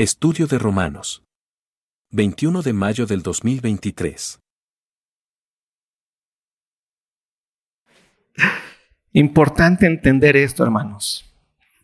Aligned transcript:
Estudio 0.00 0.46
de 0.46 0.58
Romanos. 0.58 1.26
21 2.12 2.62
de 2.62 2.72
mayo 2.72 3.04
del 3.04 3.20
2023. 3.20 4.40
Importante 9.12 9.84
entender 9.84 10.38
esto, 10.38 10.64
hermanos. 10.64 11.30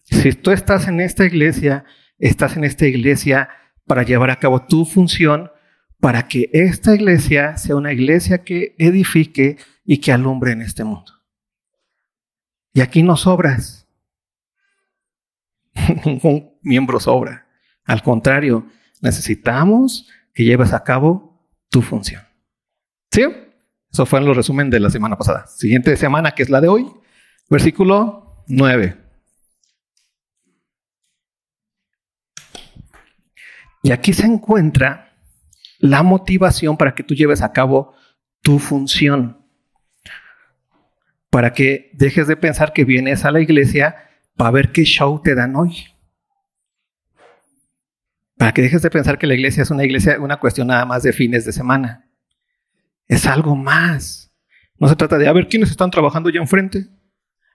Si 0.05 0.33
tú 0.33 0.51
estás 0.51 0.89
en 0.89 1.03
esta 1.03 1.27
iglesia, 1.27 1.85
estás 2.19 2.57
en 2.57 2.65
esta 2.65 2.87
iglesia 2.87 3.51
para 3.87 4.03
llevar 4.03 4.31
a 4.31 4.41
cabo 4.41 4.65
tu 4.65 4.87
función, 4.87 5.51
para 6.01 6.27
que 6.27 6.49
esta 6.55 6.95
iglesia 6.95 7.59
sea 7.59 7.77
una 7.77 7.93
iglesia 7.93 8.45
que 8.45 8.75
edifique 8.79 9.59
y 9.85 9.99
que 9.99 10.13
alumbre 10.13 10.53
en 10.53 10.63
este 10.63 10.85
mundo. 10.85 11.13
Y 12.73 12.81
aquí 12.81 13.03
no 13.03 13.19
sobras. 13.19 13.87
Ningún 16.07 16.57
miembro 16.63 16.99
sobra. 16.99 17.46
Al 17.87 18.03
contrario, 18.03 18.67
necesitamos 19.01 20.09
que 20.35 20.45
lleves 20.45 20.73
a 20.73 20.83
cabo 20.83 21.49
tu 21.71 21.83
función. 21.83 22.23
¿Sí? 23.11 23.25
Eso 23.91 24.05
fue 24.05 24.19
en 24.19 24.27
los 24.27 24.37
resumen 24.37 24.69
de 24.69 24.81
la 24.81 24.91
semana 24.91 25.17
pasada. 25.17 25.47
Siguiente 25.47 25.97
semana, 25.97 26.33
que 26.33 26.43
es 26.43 26.51
la 26.51 26.61
de 26.61 26.69
hoy, 26.69 26.87
versículo 27.49 28.45
9. 28.49 29.07
Y 33.83 33.93
aquí 33.93 34.13
se 34.13 34.27
encuentra 34.27 35.17
la 35.79 36.03
motivación 36.03 36.77
para 36.77 36.95
que 36.95 37.05
tú 37.05 37.15
lleves 37.15 37.41
a 37.41 37.53
cabo 37.53 37.95
tu 38.43 38.59
función. 38.59 39.47
Para 41.31 41.53
que 41.53 41.91
dejes 41.95 42.27
de 42.27 42.37
pensar 42.37 42.73
que 42.73 42.85
vienes 42.85 43.25
a 43.25 43.31
la 43.31 43.41
iglesia 43.41 43.97
para 44.37 44.51
ver 44.51 44.73
qué 44.73 44.85
show 44.85 45.23
te 45.23 45.35
dan 45.35 45.55
hoy. 45.57 45.96
Para 48.37 48.53
que 48.53 48.63
dejes 48.63 48.83
de 48.83 48.91
pensar 48.91 49.19
que 49.19 49.27
la 49.27 49.35
iglesia 49.35 49.63
es 49.63 49.71
una 49.71 49.85
iglesia, 49.85 50.19
una 50.21 50.39
cuestión 50.39 50.69
nada 50.69 50.85
más 50.85 51.03
de 51.03 51.13
fines 51.13 51.45
de 51.45 51.53
semana. 51.53 52.11
Es 53.09 53.27
algo 53.27 53.57
más. 53.57 54.35
No 54.79 54.89
se 54.89 54.97
trata 54.97 55.17
de 55.17 55.27
a 55.27 55.33
ver 55.33 55.49
quiénes 55.49 55.71
están 55.71 55.91
trabajando 55.91 56.29
ya 56.29 56.41
enfrente. 56.41 56.89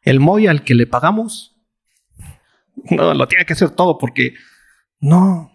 El 0.01 0.19
MOI 0.19 0.47
al 0.47 0.63
que 0.63 0.73
le 0.73 0.88
pagamos. 0.88 1.55
No, 2.89 3.13
lo 3.13 3.27
tiene 3.27 3.45
que 3.45 3.53
hacer 3.53 3.69
todo 3.69 3.97
porque 3.97 4.33
no. 4.99 5.51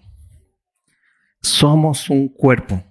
Somos 1.40 2.08
un 2.08 2.28
cuerpo. 2.28 2.84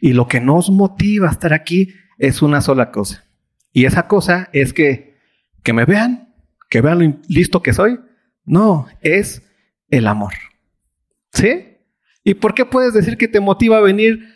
Y 0.00 0.12
lo 0.12 0.26
que 0.26 0.40
nos 0.40 0.70
motiva 0.70 1.28
a 1.28 1.32
estar 1.32 1.52
aquí 1.52 1.94
es 2.18 2.40
una 2.40 2.60
sola 2.60 2.90
cosa. 2.90 3.24
Y 3.72 3.84
esa 3.84 4.06
cosa 4.06 4.48
es 4.52 4.72
que, 4.72 5.18
que 5.62 5.72
me 5.72 5.84
vean, 5.84 6.34
que 6.70 6.80
vean 6.80 6.98
lo 7.00 7.20
listo 7.28 7.62
que 7.62 7.74
soy. 7.74 8.00
No, 8.44 8.86
es 9.02 9.42
el 9.88 10.06
amor. 10.06 10.34
¿Sí? 11.32 11.73
¿Y 12.24 12.34
por 12.34 12.54
qué 12.54 12.64
puedes 12.64 12.94
decir 12.94 13.18
que 13.18 13.28
te 13.28 13.38
motiva 13.38 13.76
a 13.76 13.82
venir 13.82 14.34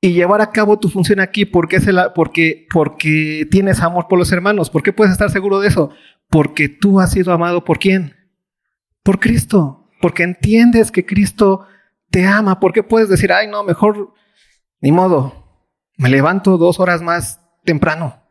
y 0.00 0.12
llevar 0.14 0.40
a 0.40 0.50
cabo 0.50 0.78
tu 0.78 0.88
función 0.88 1.20
aquí? 1.20 1.44
Porque, 1.44 1.76
es 1.76 1.86
porque, 2.14 2.66
porque 2.72 3.46
tienes 3.50 3.80
amor 3.80 4.08
por 4.08 4.18
los 4.18 4.32
hermanos. 4.32 4.70
¿Por 4.70 4.82
qué 4.82 4.94
puedes 4.94 5.12
estar 5.12 5.30
seguro 5.30 5.60
de 5.60 5.68
eso? 5.68 5.90
Porque 6.30 6.70
tú 6.70 6.98
has 6.98 7.12
sido 7.12 7.32
amado 7.34 7.62
por 7.62 7.78
quién? 7.78 8.16
Por 9.02 9.20
Cristo. 9.20 9.90
Porque 10.00 10.22
entiendes 10.22 10.90
que 10.90 11.04
Cristo 11.04 11.66
te 12.10 12.26
ama. 12.26 12.58
¿Por 12.58 12.72
qué 12.72 12.82
puedes 12.82 13.10
decir, 13.10 13.32
ay, 13.32 13.46
no, 13.46 13.62
mejor, 13.62 14.14
ni 14.80 14.92
modo, 14.92 15.68
me 15.98 16.08
levanto 16.08 16.56
dos 16.56 16.80
horas 16.80 17.02
más 17.02 17.40
temprano? 17.64 18.22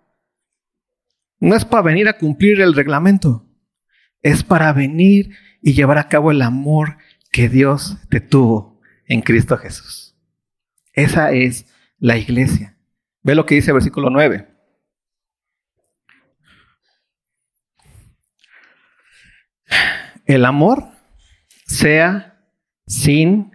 No 1.40 1.56
es 1.56 1.64
para 1.64 1.84
venir 1.84 2.10
a 2.10 2.18
cumplir 2.18 2.60
el 2.60 2.74
reglamento. 2.74 3.46
Es 4.24 4.44
para 4.44 4.74
venir 4.74 5.30
y 5.62 5.74
llevar 5.74 6.00
a 6.00 6.10
cabo 6.10 6.32
el 6.32 6.42
amor 6.42 6.98
que 7.32 7.50
Dios 7.50 7.98
te 8.10 8.20
tuvo 8.20 8.80
en 9.06 9.22
Cristo 9.22 9.58
Jesús. 9.58 10.16
Esa 10.94 11.32
es 11.32 11.66
la 12.00 12.18
iglesia. 12.18 12.78
Ve 13.22 13.36
lo 13.36 13.46
que 13.46 13.56
dice 13.56 13.72
el 13.72 13.76
versículo 13.76 14.10
9. 14.10 14.48
El 20.26 20.46
amor 20.46 20.84
sea 21.66 22.40
sin 22.86 23.52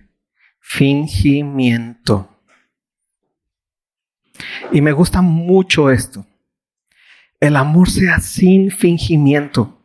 fingimiento. 0.61 2.31
Y 4.73 4.81
me 4.81 4.93
gusta 4.93 5.23
mucho 5.23 5.91
esto. 5.91 6.27
El 7.39 7.57
amor 7.57 7.91
sea 7.91 8.19
sin 8.21 8.71
fingimiento. 8.71 9.81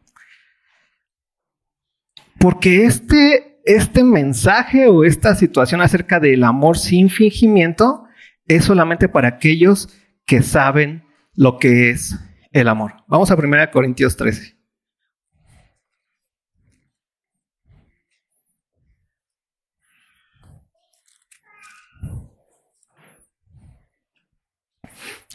Porque 2.39 2.85
este 2.85 3.48
este 3.69 4.03
mensaje 4.03 4.87
o 4.87 5.03
esta 5.03 5.35
situación 5.35 5.79
acerca 5.81 6.19
del 6.19 6.43
amor 6.43 6.75
sin 6.79 7.07
fingimiento 7.07 8.05
es 8.47 8.65
solamente 8.65 9.07
para 9.07 9.27
aquellos 9.27 9.89
que 10.25 10.41
saben 10.41 11.03
lo 11.35 11.59
que 11.59 11.91
es 11.91 12.19
el 12.51 12.67
amor. 12.67 12.95
Vamos 13.07 13.29
a 13.29 13.35
1 13.35 13.69
Corintios 13.71 14.17
13. 14.17 14.57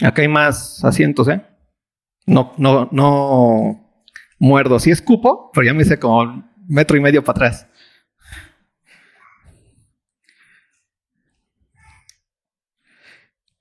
Acá 0.03 0.23
hay 0.23 0.29
más 0.29 0.85
asientos, 0.85 1.29
¿eh? 1.29 1.41
No, 2.27 2.53
no, 2.59 2.89
no 2.91 4.03
muerdo. 4.41 4.81
Sí 4.81 4.91
escupo, 4.91 5.53
pero 5.55 5.67
ya 5.67 5.73
me 5.73 5.83
hice 5.83 6.01
como 6.01 6.53
metro 6.67 6.97
y 6.97 7.01
medio 7.01 7.23
para 7.23 7.47
atrás. 7.47 7.69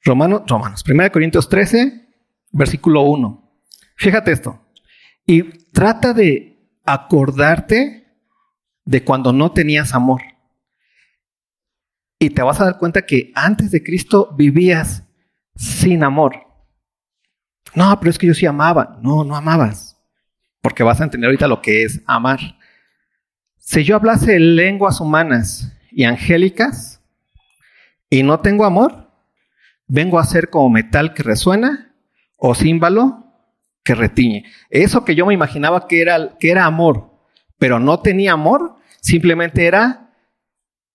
Romanos, 0.03 0.43
Romanos, 0.47 0.83
1 0.87 1.11
Corintios 1.11 1.47
13, 1.47 2.07
versículo 2.51 3.01
1. 3.03 3.51
Fíjate 3.95 4.31
esto. 4.31 4.59
Y 5.25 5.43
trata 5.71 6.13
de 6.13 6.59
acordarte 6.85 8.07
de 8.85 9.03
cuando 9.03 9.31
no 9.31 9.51
tenías 9.51 9.93
amor. 9.93 10.21
Y 12.19 12.29
te 12.29 12.41
vas 12.41 12.59
a 12.59 12.65
dar 12.65 12.77
cuenta 12.77 13.05
que 13.05 13.31
antes 13.35 13.71
de 13.71 13.83
Cristo 13.83 14.33
vivías 14.37 15.03
sin 15.55 16.03
amor. 16.03 16.35
No, 17.75 17.97
pero 17.99 18.09
es 18.09 18.17
que 18.17 18.27
yo 18.27 18.33
sí 18.33 18.45
amaba. 18.45 18.99
No, 19.01 19.23
no 19.23 19.35
amabas. 19.35 19.97
Porque 20.61 20.83
vas 20.83 21.01
a 21.01 21.05
entender 21.05 21.27
ahorita 21.27 21.47
lo 21.47 21.61
que 21.61 21.83
es 21.83 22.01
amar. 22.05 22.39
Si 23.57 23.83
yo 23.83 23.95
hablase 23.95 24.39
lenguas 24.39 24.99
humanas 24.99 25.73
y 25.91 26.03
angélicas 26.03 27.01
y 28.09 28.23
no 28.23 28.41
tengo 28.41 28.65
amor, 28.65 29.02
vengo 29.87 30.19
a 30.19 30.25
ser 30.25 30.49
como 30.49 30.69
metal 30.69 31.13
que 31.13 31.23
resuena 31.23 31.93
o 32.37 32.55
címbalo 32.55 33.23
que 33.83 33.95
retiñe. 33.95 34.45
Eso 34.69 35.03
que 35.05 35.15
yo 35.15 35.25
me 35.25 35.33
imaginaba 35.33 35.87
que 35.87 36.01
era, 36.01 36.37
que 36.39 36.51
era 36.51 36.65
amor, 36.65 37.11
pero 37.57 37.79
no 37.79 37.99
tenía 37.99 38.33
amor, 38.33 38.75
simplemente 39.01 39.65
era 39.65 40.09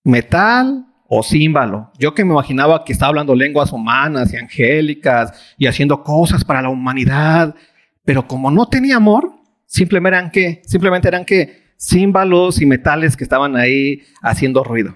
metal 0.03 0.85
o 1.07 1.23
címbalo. 1.23 1.91
Yo 1.97 2.13
que 2.13 2.25
me 2.25 2.33
imaginaba 2.33 2.83
que 2.83 2.93
estaba 2.93 3.09
hablando 3.09 3.35
lenguas 3.35 3.71
humanas 3.71 4.33
y 4.33 4.37
angélicas 4.37 5.55
y 5.57 5.67
haciendo 5.67 6.03
cosas 6.03 6.43
para 6.43 6.61
la 6.61 6.69
humanidad, 6.69 7.55
pero 8.03 8.27
como 8.27 8.51
no 8.51 8.67
tenía 8.67 8.97
amor, 8.97 9.33
simplemente 9.65 10.17
eran 10.17 10.31
que, 10.31 10.61
simplemente 10.65 11.07
eran 11.07 11.25
que 11.25 11.69
címbalos 11.79 12.61
y 12.61 12.65
metales 12.65 13.15
que 13.15 13.23
estaban 13.23 13.55
ahí 13.55 14.01
haciendo 14.21 14.63
ruido. 14.63 14.95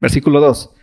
Versículo 0.00 0.40
2. 0.40 0.74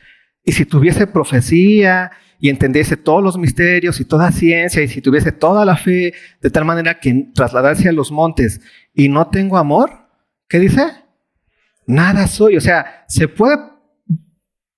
Y 0.45 0.51
si 0.51 0.65
tuviese 0.65 1.07
profecía 1.07 2.11
y 2.39 2.49
entendiese 2.49 2.95
todos 2.95 3.23
los 3.23 3.37
misterios 3.37 3.99
y 3.99 4.05
toda 4.05 4.31
ciencia, 4.31 4.83
y 4.83 4.87
si 4.87 5.01
tuviese 5.01 5.31
toda 5.31 5.65
la 5.65 5.75
fe, 5.75 6.13
de 6.39 6.49
tal 6.51 6.65
manera 6.65 6.99
que 6.99 7.29
trasladase 7.33 7.89
a 7.89 7.91
los 7.91 8.11
montes 8.11 8.61
y 8.93 9.09
no 9.09 9.27
tengo 9.27 9.57
amor, 9.57 10.07
¿qué 10.47 10.59
dice? 10.59 10.85
Nada 11.87 12.27
soy. 12.27 12.57
O 12.57 12.61
sea, 12.61 13.05
se 13.07 13.27
puede 13.27 13.57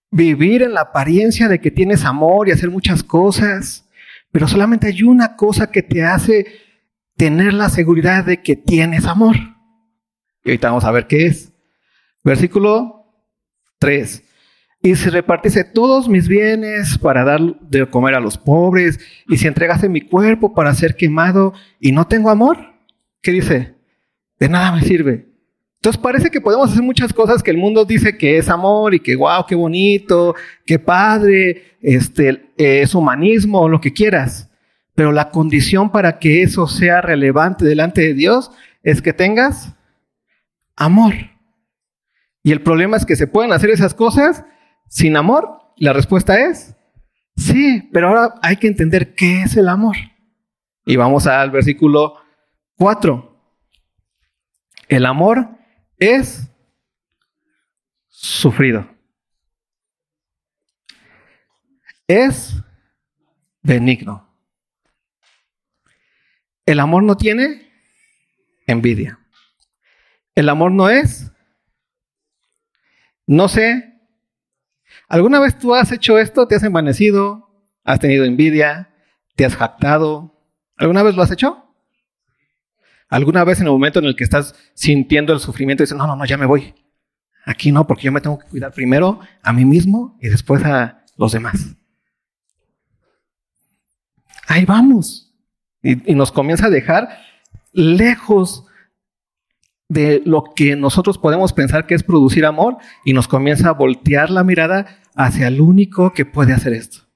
vivir 0.09 0.63
en 0.63 0.73
la 0.73 0.81
apariencia 0.81 1.49
de 1.49 1.59
que 1.59 1.69
tienes 1.69 2.05
amor 2.05 2.47
y 2.47 2.51
hacer 2.51 2.71
muchas 2.71 3.03
cosas, 3.03 3.85
pero 4.31 4.47
solamente 4.47 4.87
hay 4.87 5.03
una 5.03 5.35
cosa 5.35 5.69
que 5.69 5.83
te 5.83 6.01
hace 6.03 6.45
tener 7.17 7.53
la 7.53 7.67
seguridad 7.67 8.23
de 8.23 8.41
que 8.41 8.55
tienes 8.55 9.05
amor. 9.05 9.35
Y 10.45 10.51
ahorita 10.51 10.69
vamos 10.69 10.85
a 10.85 10.91
ver 10.91 11.07
qué 11.07 11.25
es. 11.25 11.51
Versículo 12.23 13.05
3 13.79 14.23
y 14.87 14.95
si 14.95 15.09
repartiese 15.09 15.65
todos 15.65 16.07
mis 16.07 16.29
bienes 16.29 16.97
para 16.97 17.25
dar 17.25 17.41
de 17.59 17.85
comer 17.89 18.15
a 18.15 18.21
los 18.21 18.37
pobres, 18.37 18.97
y 19.27 19.35
si 19.35 19.45
entregase 19.45 19.89
mi 19.89 19.99
cuerpo 19.99 20.53
para 20.53 20.73
ser 20.73 20.95
quemado 20.95 21.53
y 21.81 21.91
no 21.91 22.07
tengo 22.07 22.29
amor, 22.29 22.57
¿qué 23.21 23.31
dice? 23.31 23.75
De 24.39 24.47
nada 24.47 24.71
me 24.71 24.81
sirve. 24.83 25.27
Entonces 25.75 26.01
parece 26.01 26.31
que 26.31 26.39
podemos 26.39 26.71
hacer 26.71 26.83
muchas 26.83 27.11
cosas 27.11 27.43
que 27.43 27.51
el 27.51 27.57
mundo 27.57 27.83
dice 27.83 28.17
que 28.17 28.37
es 28.37 28.47
amor 28.47 28.95
y 28.95 29.01
que 29.01 29.17
wow, 29.17 29.45
qué 29.45 29.55
bonito, 29.55 30.35
qué 30.65 30.79
padre, 30.79 31.77
este, 31.81 32.49
es 32.55 32.95
humanismo, 32.95 33.67
lo 33.67 33.81
que 33.81 33.91
quieras. 33.91 34.49
Pero 34.95 35.11
la 35.11 35.31
condición 35.31 35.91
para 35.91 36.17
que 36.17 36.43
eso 36.43 36.65
sea 36.65 37.01
relevante 37.01 37.65
delante 37.65 38.01
de 38.01 38.13
Dios 38.13 38.51
es 38.83 39.01
que 39.01 39.11
tengas 39.11 39.75
amor. 40.77 41.13
Y 42.41 42.53
el 42.53 42.61
problema 42.61 42.95
es 42.95 43.05
que 43.05 43.17
se 43.17 43.27
pueden 43.27 43.51
hacer 43.51 43.69
esas 43.69 43.93
cosas 43.93 44.45
sin 44.87 45.17
amor. 45.17 45.73
La 45.77 45.93
respuesta 45.93 46.39
es 46.39 46.75
sí, 47.35 47.89
pero 47.93 48.09
ahora 48.09 48.35
hay 48.41 48.57
que 48.57 48.67
entender 48.67 49.15
qué 49.15 49.43
es 49.43 49.55
el 49.57 49.69
amor. 49.69 49.95
Y 50.85 50.95
vamos 50.95 51.27
al 51.27 51.51
versículo 51.51 52.15
4. 52.77 53.37
El 54.87 55.05
amor 55.05 55.49
es 55.97 56.49
sufrido. 58.07 58.89
Es 62.07 62.55
benigno. 63.61 64.33
El 66.65 66.79
amor 66.79 67.03
no 67.03 67.17
tiene 67.17 67.69
envidia. 68.65 69.19
El 70.35 70.49
amor 70.49 70.71
no 70.71 70.89
es, 70.89 71.31
no 73.25 73.47
sé, 73.47 73.96
¿alguna 75.07 75.39
vez 75.39 75.57
tú 75.57 75.75
has 75.75 75.91
hecho 75.91 76.17
esto? 76.17 76.47
¿Te 76.47 76.55
has 76.55 76.63
envanecido? 76.63 77.49
¿Has 77.83 77.99
tenido 77.99 78.25
envidia? 78.25 78.89
¿Te 79.35 79.45
has 79.45 79.55
jactado? 79.55 80.35
¿Alguna 80.75 81.03
vez 81.03 81.15
lo 81.15 81.23
has 81.23 81.31
hecho? 81.31 81.63
¿Alguna 83.09 83.43
vez 83.43 83.59
en 83.59 83.67
el 83.67 83.71
momento 83.71 83.99
en 83.99 84.05
el 84.05 84.15
que 84.15 84.23
estás 84.23 84.53
sintiendo 84.73 85.33
el 85.33 85.39
sufrimiento 85.39 85.83
dices, 85.83 85.97
no, 85.97 86.07
no, 86.07 86.15
no, 86.15 86.25
ya 86.25 86.37
me 86.37 86.45
voy? 86.45 86.75
Aquí 87.45 87.71
no, 87.71 87.87
porque 87.87 88.03
yo 88.03 88.11
me 88.11 88.19
tengo 88.19 88.37
que 88.37 88.47
cuidar 88.47 88.73
primero 88.73 89.21
a 89.41 89.53
mí 89.53 89.63
mismo 89.63 90.17
y 90.21 90.27
después 90.27 90.63
a 90.65 91.05
los 91.15 91.31
demás. 91.31 91.75
Ahí 94.47 94.65
vamos. 94.65 95.33
Y, 95.81 96.11
y 96.11 96.15
nos 96.15 96.31
comienza 96.31 96.67
a 96.67 96.69
dejar 96.69 97.07
lejos 97.71 98.66
de 99.89 100.21
lo 100.25 100.43
que 100.55 100.75
nosotros 100.75 101.17
podemos 101.17 101.53
pensar 101.53 101.85
que 101.85 101.95
es 101.95 102.03
producir 102.03 102.45
amor 102.45 102.77
y 103.05 103.13
nos 103.13 103.27
comienza 103.27 103.69
a 103.69 103.73
voltear 103.73 104.29
la 104.29 104.43
mirada 104.43 104.99
hacia 105.15 105.47
el 105.47 105.61
único 105.61 106.13
que 106.13 106.25
puede 106.25 106.53
hacer 106.53 106.73
esto. 106.73 107.07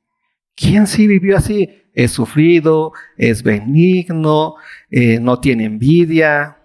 ¿Quién 0.56 0.88
sí 0.88 1.08
vivió 1.08 1.38
así? 1.38 1.70
Es 1.94 2.12
sufrido, 2.12 2.94
es 3.18 3.44
benigno, 3.44 4.56
eh, 4.90 5.20
no 5.20 5.40
tiene 5.40 5.66
envidia. 5.66 6.58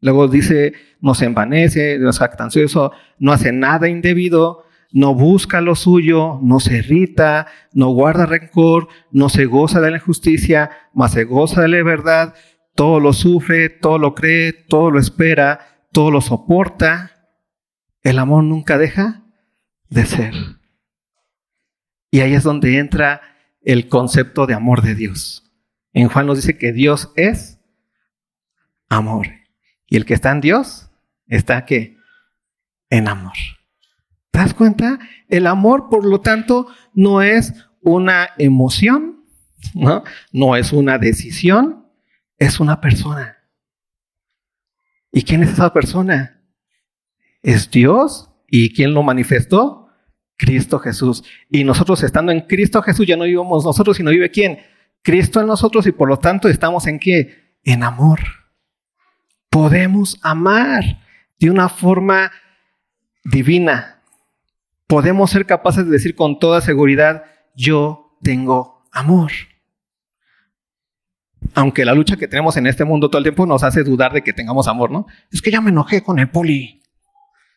Luego 0.00 0.28
dice, 0.28 0.74
no 1.00 1.14
se 1.14 1.24
envanece, 1.24 1.98
no 1.98 2.10
es 2.10 2.18
jactancioso, 2.18 2.92
no 3.18 3.32
hace 3.32 3.52
nada 3.52 3.88
indebido, 3.88 4.64
no 4.92 5.14
busca 5.14 5.60
lo 5.60 5.74
suyo, 5.74 6.38
no 6.42 6.60
se 6.60 6.78
irrita, 6.78 7.46
no 7.72 7.88
guarda 7.88 8.26
rencor, 8.26 8.88
no 9.10 9.28
se 9.28 9.46
goza 9.46 9.80
de 9.80 9.90
la 9.90 9.96
injusticia, 9.96 10.70
mas 10.94 11.12
se 11.12 11.24
goza 11.24 11.62
de 11.62 11.68
la 11.68 11.82
verdad, 11.82 12.34
todo 12.78 13.00
lo 13.00 13.12
sufre, 13.12 13.70
todo 13.70 13.98
lo 13.98 14.14
cree, 14.14 14.52
todo 14.52 14.92
lo 14.92 15.00
espera, 15.00 15.82
todo 15.90 16.12
lo 16.12 16.20
soporta. 16.20 17.10
El 18.02 18.20
amor 18.20 18.44
nunca 18.44 18.78
deja 18.78 19.24
de 19.88 20.06
ser. 20.06 20.32
Y 22.12 22.20
ahí 22.20 22.34
es 22.34 22.44
donde 22.44 22.78
entra 22.78 23.20
el 23.62 23.88
concepto 23.88 24.46
de 24.46 24.54
amor 24.54 24.82
de 24.82 24.94
Dios. 24.94 25.50
En 25.92 26.06
Juan 26.06 26.26
nos 26.26 26.36
dice 26.36 26.56
que 26.56 26.72
Dios 26.72 27.10
es 27.16 27.58
amor. 28.88 29.26
Y 29.88 29.96
el 29.96 30.04
que 30.04 30.14
está 30.14 30.30
en 30.30 30.40
Dios 30.40 30.88
está 31.26 31.64
que 31.64 31.96
en 32.90 33.08
amor. 33.08 33.34
¿Te 34.30 34.38
das 34.38 34.54
cuenta? 34.54 35.00
El 35.28 35.48
amor, 35.48 35.88
por 35.90 36.04
lo 36.06 36.20
tanto, 36.20 36.68
no 36.94 37.22
es 37.22 37.54
una 37.82 38.28
emoción, 38.38 39.24
¿no? 39.74 40.04
No 40.30 40.54
es 40.54 40.72
una 40.72 40.98
decisión, 40.98 41.87
es 42.38 42.60
una 42.60 42.80
persona. 42.80 43.38
¿Y 45.10 45.22
quién 45.22 45.42
es 45.42 45.50
esa 45.50 45.72
persona? 45.72 46.40
Es 47.42 47.70
Dios. 47.70 48.30
¿Y 48.46 48.72
quién 48.72 48.94
lo 48.94 49.02
manifestó? 49.02 49.88
Cristo 50.36 50.78
Jesús. 50.78 51.24
Y 51.50 51.64
nosotros 51.64 52.02
estando 52.02 52.32
en 52.32 52.42
Cristo 52.42 52.80
Jesús 52.80 53.06
ya 53.06 53.16
no 53.16 53.24
vivimos 53.24 53.64
nosotros, 53.64 53.96
sino 53.96 54.10
vive 54.10 54.30
quién? 54.30 54.58
Cristo 55.02 55.40
en 55.40 55.46
nosotros 55.46 55.86
y 55.86 55.92
por 55.92 56.08
lo 56.08 56.18
tanto 56.18 56.48
estamos 56.48 56.86
en 56.86 56.98
qué? 56.98 57.56
En 57.64 57.82
amor. 57.82 58.20
Podemos 59.50 60.18
amar 60.22 60.84
de 61.38 61.50
una 61.50 61.68
forma 61.68 62.30
divina. 63.24 64.02
Podemos 64.86 65.30
ser 65.30 65.44
capaces 65.44 65.84
de 65.84 65.90
decir 65.90 66.14
con 66.14 66.38
toda 66.38 66.60
seguridad, 66.60 67.24
yo 67.54 68.16
tengo 68.22 68.86
amor. 68.92 69.32
Aunque 71.54 71.84
la 71.84 71.94
lucha 71.94 72.16
que 72.16 72.28
tenemos 72.28 72.56
en 72.56 72.66
este 72.66 72.84
mundo 72.84 73.08
todo 73.08 73.18
el 73.18 73.24
tiempo 73.24 73.46
nos 73.46 73.62
hace 73.62 73.84
dudar 73.84 74.12
de 74.12 74.22
que 74.22 74.32
tengamos 74.32 74.68
amor, 74.68 74.90
¿no? 74.90 75.06
Es 75.30 75.42
que 75.42 75.50
ya 75.50 75.60
me 75.60 75.70
enojé 75.70 76.02
con 76.02 76.18
el 76.18 76.30
poli. 76.30 76.82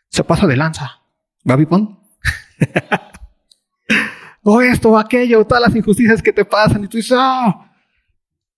Se 0.09 0.23
pasa 0.23 0.47
de 0.47 0.57
lanza. 0.57 1.01
¿Gaby 1.43 1.65
Pon? 1.65 1.99
o 4.43 4.61
esto 4.61 4.91
o 4.91 4.97
aquello, 4.97 5.45
todas 5.45 5.61
las 5.61 5.75
injusticias 5.75 6.21
que 6.21 6.33
te 6.33 6.45
pasan 6.45 6.83
y 6.83 6.87
tú 6.87 6.97
dices, 6.97 7.17
oh. 7.19 7.65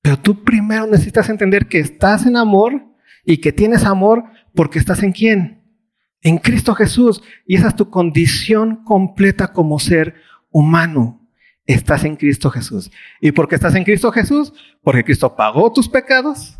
pero 0.02 0.20
tú 0.20 0.44
primero 0.44 0.86
necesitas 0.88 1.30
entender 1.30 1.68
que 1.68 1.80
estás 1.80 2.26
en 2.26 2.36
amor 2.36 2.84
y 3.26 3.38
que 3.38 3.54
tienes 3.54 3.86
amor 3.86 4.26
porque 4.54 4.80
estás 4.80 5.04
en 5.04 5.12
quién? 5.12 5.64
En 6.22 6.38
Cristo 6.38 6.76
Jesús. 6.76 7.22
Y 7.46 7.56
esa 7.56 7.70
es 7.70 7.76
tu 7.76 7.90
condición 7.90 8.84
completa 8.84 9.54
como 9.54 9.80
ser 9.80 10.16
humano. 10.52 11.23
Estás 11.66 12.04
en 12.04 12.16
Cristo 12.16 12.50
Jesús. 12.50 12.92
¿Y 13.22 13.32
por 13.32 13.48
qué 13.48 13.56
estás 13.56 13.76
en 13.76 13.84
Cristo 13.84 14.12
Jesús? 14.12 14.54
Porque 14.82 15.04
Cristo 15.04 15.36
pagó 15.36 15.72
tus 15.72 15.88
pecados, 15.88 16.60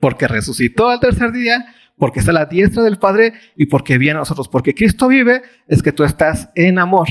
porque 0.00 0.28
resucitó 0.28 0.88
al 0.88 1.00
tercer 1.00 1.32
día, 1.32 1.74
porque 1.98 2.20
está 2.20 2.30
a 2.30 2.34
la 2.34 2.46
diestra 2.46 2.82
del 2.82 2.98
Padre 2.98 3.32
y 3.56 3.66
porque 3.66 3.98
viene 3.98 4.16
a 4.16 4.20
nosotros. 4.20 4.48
Porque 4.48 4.74
Cristo 4.74 5.08
vive, 5.08 5.42
es 5.66 5.82
que 5.82 5.92
tú 5.92 6.04
estás 6.04 6.50
en 6.54 6.78
amor. 6.78 7.08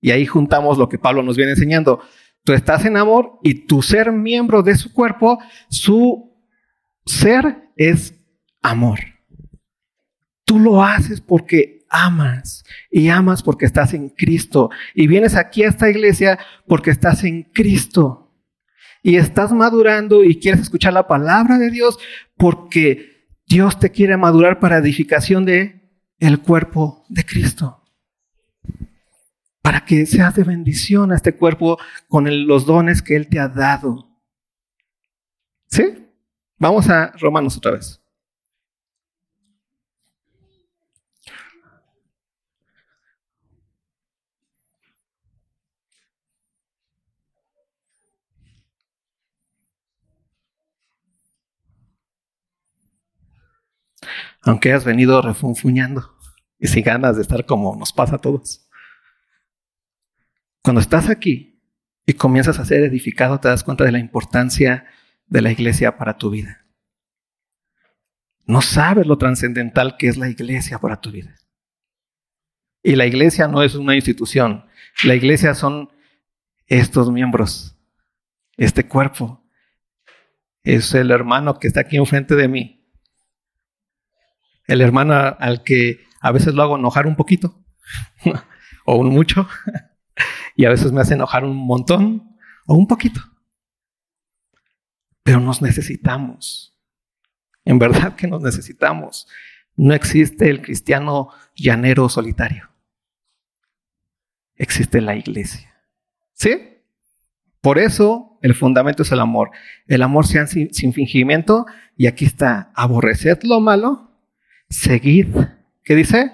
Y 0.00 0.10
ahí 0.10 0.26
juntamos 0.26 0.78
lo 0.78 0.88
que 0.88 0.98
Pablo 0.98 1.22
nos 1.22 1.36
viene 1.36 1.52
enseñando. 1.52 2.00
Tú 2.44 2.52
estás 2.52 2.84
en 2.84 2.96
amor 2.96 3.38
y 3.42 3.66
tu 3.66 3.82
ser 3.82 4.12
miembro 4.12 4.62
de 4.62 4.76
su 4.76 4.92
cuerpo, 4.92 5.38
su 5.70 6.34
ser 7.04 7.70
es 7.76 8.14
amor. 8.62 8.98
Tú 10.44 10.58
lo 10.58 10.82
haces 10.82 11.20
porque 11.20 11.77
amas 11.90 12.64
y 12.90 13.08
amas 13.08 13.42
porque 13.42 13.66
estás 13.66 13.94
en 13.94 14.08
Cristo. 14.08 14.70
Y 14.94 15.06
vienes 15.06 15.34
aquí 15.34 15.62
a 15.62 15.68
esta 15.68 15.90
iglesia 15.90 16.38
porque 16.66 16.90
estás 16.90 17.24
en 17.24 17.44
Cristo. 17.44 18.32
Y 19.02 19.16
estás 19.16 19.52
madurando 19.52 20.24
y 20.24 20.38
quieres 20.38 20.60
escuchar 20.60 20.92
la 20.92 21.06
palabra 21.06 21.58
de 21.58 21.70
Dios 21.70 21.98
porque 22.36 23.28
Dios 23.46 23.78
te 23.78 23.90
quiere 23.90 24.16
madurar 24.16 24.60
para 24.60 24.78
edificación 24.78 25.44
de 25.44 25.78
el 26.18 26.40
cuerpo 26.40 27.04
de 27.08 27.24
Cristo. 27.24 27.82
Para 29.62 29.84
que 29.84 30.06
seas 30.06 30.34
de 30.34 30.44
bendición 30.44 31.12
a 31.12 31.16
este 31.16 31.36
cuerpo 31.36 31.78
con 32.08 32.46
los 32.46 32.66
dones 32.66 33.02
que 33.02 33.16
Él 33.16 33.28
te 33.28 33.38
ha 33.38 33.48
dado. 33.48 34.08
¿Sí? 35.66 36.06
Vamos 36.58 36.88
a 36.88 37.12
Romanos 37.18 37.56
otra 37.56 37.72
vez. 37.72 38.00
Aunque 54.42 54.70
hayas 54.70 54.84
venido 54.84 55.20
refunfuñando 55.22 56.16
y 56.58 56.66
sin 56.68 56.84
ganas 56.84 57.16
de 57.16 57.22
estar 57.22 57.46
como 57.46 57.76
nos 57.76 57.92
pasa 57.92 58.16
a 58.16 58.20
todos. 58.20 58.68
Cuando 60.62 60.80
estás 60.80 61.08
aquí 61.08 61.62
y 62.04 62.14
comienzas 62.14 62.58
a 62.58 62.64
ser 62.64 62.82
edificado, 62.82 63.38
te 63.40 63.48
das 63.48 63.64
cuenta 63.64 63.84
de 63.84 63.92
la 63.92 63.98
importancia 63.98 64.86
de 65.26 65.42
la 65.42 65.52
iglesia 65.52 65.96
para 65.96 66.18
tu 66.18 66.30
vida. 66.30 66.64
No 68.44 68.62
sabes 68.62 69.06
lo 69.06 69.18
trascendental 69.18 69.96
que 69.98 70.08
es 70.08 70.16
la 70.16 70.28
iglesia 70.28 70.78
para 70.78 71.00
tu 71.00 71.10
vida. 71.10 71.36
Y 72.82 72.96
la 72.96 73.06
iglesia 73.06 73.46
no 73.48 73.62
es 73.62 73.74
una 73.74 73.94
institución. 73.94 74.64
La 75.04 75.14
iglesia 75.14 75.54
son 75.54 75.90
estos 76.66 77.10
miembros, 77.10 77.76
este 78.56 78.86
cuerpo. 78.86 79.44
Es 80.62 80.94
el 80.94 81.10
hermano 81.10 81.58
que 81.58 81.68
está 81.68 81.80
aquí 81.80 81.96
enfrente 81.96 82.34
de 82.34 82.48
mí, 82.48 82.77
el 84.68 84.82
hermano 84.82 85.14
al 85.14 85.64
que 85.64 86.06
a 86.20 86.30
veces 86.30 86.54
lo 86.54 86.62
hago 86.62 86.76
enojar 86.76 87.06
un 87.06 87.16
poquito 87.16 87.64
o 88.84 88.96
un 88.96 89.08
mucho 89.08 89.48
y 90.56 90.66
a 90.66 90.70
veces 90.70 90.92
me 90.92 91.00
hace 91.00 91.14
enojar 91.14 91.44
un 91.44 91.56
montón 91.56 92.36
o 92.66 92.74
un 92.74 92.86
poquito. 92.86 93.20
Pero 95.22 95.40
nos 95.40 95.60
necesitamos. 95.60 96.78
En 97.64 97.78
verdad 97.78 98.14
que 98.14 98.28
nos 98.28 98.42
necesitamos. 98.42 99.26
No 99.76 99.94
existe 99.94 100.48
el 100.50 100.62
cristiano 100.62 101.30
llanero 101.54 102.08
solitario. 102.08 102.70
Existe 104.56 105.00
la 105.00 105.16
iglesia. 105.16 105.72
¿Sí? 106.32 106.82
Por 107.60 107.78
eso 107.78 108.38
el 108.42 108.54
fundamento 108.54 109.02
es 109.02 109.12
el 109.12 109.20
amor. 109.20 109.50
El 109.86 110.02
amor 110.02 110.26
sea 110.26 110.46
sin, 110.46 110.72
sin 110.74 110.92
fingimiento 110.92 111.66
y 111.96 112.06
aquí 112.06 112.24
está, 112.24 112.72
aborreced 112.74 113.42
lo 113.42 113.60
malo 113.60 114.07
Seguid, 114.68 115.34
¿qué 115.84 115.94
dice? 115.94 116.32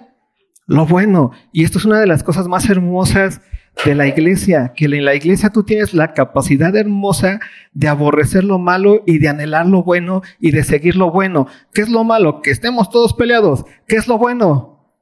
lo 0.66 0.86
bueno. 0.86 1.32
Y 1.52 1.64
esto 1.64 1.78
es 1.78 1.84
una 1.84 2.00
de 2.00 2.06
las 2.06 2.22
cosas 2.22 2.48
más 2.48 2.68
hermosas 2.68 3.40
de 3.84 3.94
la 3.94 4.06
iglesia, 4.06 4.72
que 4.76 4.84
en 4.84 5.04
la 5.04 5.14
iglesia 5.14 5.50
tú 5.50 5.64
tienes 5.64 5.94
la 5.94 6.14
capacidad 6.14 6.74
hermosa 6.76 7.40
de 7.72 7.88
aborrecer 7.88 8.44
lo 8.44 8.58
malo 8.58 9.02
y 9.04 9.18
de 9.18 9.28
anhelar 9.28 9.66
lo 9.66 9.82
bueno 9.82 10.22
y 10.38 10.52
de 10.52 10.62
seguir 10.62 10.96
lo 10.96 11.10
bueno. 11.10 11.48
¿Qué 11.72 11.82
es 11.82 11.88
lo 11.88 12.04
malo? 12.04 12.40
Que 12.40 12.50
estemos 12.50 12.88
todos 12.90 13.14
peleados. 13.14 13.64
¿Qué 13.86 13.96
es 13.96 14.06
lo 14.06 14.16
bueno? 14.16 14.94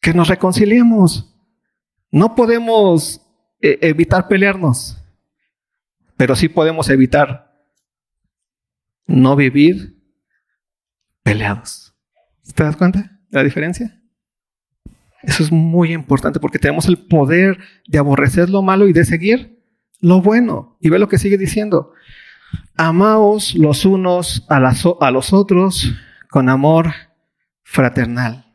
Que 0.00 0.14
nos 0.14 0.28
reconciliemos. 0.28 1.34
No 2.10 2.34
podemos 2.34 3.20
eh, 3.60 3.78
evitar 3.82 4.28
pelearnos, 4.28 4.96
pero 6.16 6.34
sí 6.34 6.48
podemos 6.48 6.88
evitar 6.88 7.52
no 9.06 9.36
vivir 9.36 9.94
peleados. 11.22 11.85
¿Te 12.54 12.64
das 12.64 12.76
cuenta 12.76 13.18
de 13.30 13.38
la 13.38 13.44
diferencia? 13.44 14.00
Eso 15.22 15.42
es 15.42 15.50
muy 15.50 15.92
importante 15.92 16.38
porque 16.38 16.58
tenemos 16.58 16.86
el 16.86 16.98
poder 16.98 17.58
de 17.88 17.98
aborrecer 17.98 18.48
lo 18.48 18.62
malo 18.62 18.86
y 18.86 18.92
de 18.92 19.04
seguir 19.04 19.60
lo 20.00 20.20
bueno. 20.20 20.76
Y 20.80 20.88
ve 20.88 20.98
lo 20.98 21.08
que 21.08 21.18
sigue 21.18 21.38
diciendo. 21.38 21.92
Amaos 22.76 23.54
los 23.54 23.84
unos 23.84 24.46
a, 24.48 24.56
a 24.56 25.10
los 25.10 25.32
otros 25.32 25.94
con 26.30 26.48
amor 26.48 26.92
fraternal. 27.62 28.46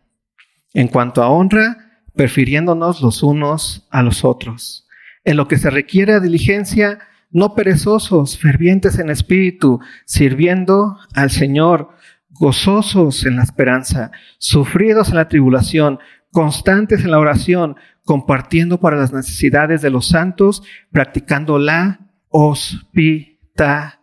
En 0.73 0.87
cuanto 0.87 1.21
a 1.21 1.29
honra, 1.29 2.03
prefiriéndonos 2.15 3.01
los 3.01 3.23
unos 3.23 3.87
a 3.89 4.01
los 4.01 4.23
otros. 4.23 4.87
En 5.23 5.37
lo 5.37 5.47
que 5.47 5.57
se 5.57 5.69
requiere 5.69 6.19
diligencia, 6.19 6.99
no 7.29 7.53
perezosos, 7.53 8.37
fervientes 8.37 8.99
en 8.99 9.09
espíritu, 9.09 9.79
sirviendo 10.05 10.97
al 11.13 11.31
Señor, 11.31 11.89
gozosos 12.31 13.25
en 13.25 13.37
la 13.37 13.43
esperanza, 13.43 14.11
sufridos 14.37 15.09
en 15.09 15.15
la 15.15 15.27
tribulación, 15.27 15.99
constantes 16.31 17.03
en 17.03 17.11
la 17.11 17.19
oración, 17.19 17.75
compartiendo 18.03 18.79
para 18.79 18.97
las 18.97 19.13
necesidades 19.13 19.81
de 19.81 19.89
los 19.89 20.07
santos, 20.07 20.63
practicando 20.91 21.59
la 21.59 21.99
hospitalidad. 22.29 23.99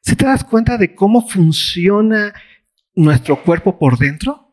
¿Se 0.00 0.16
te 0.16 0.26
das 0.26 0.44
cuenta 0.44 0.76
de 0.76 0.94
cómo 0.94 1.26
funciona 1.26 2.34
nuestro 2.94 3.42
cuerpo 3.42 3.78
por 3.78 3.96
dentro? 3.96 4.52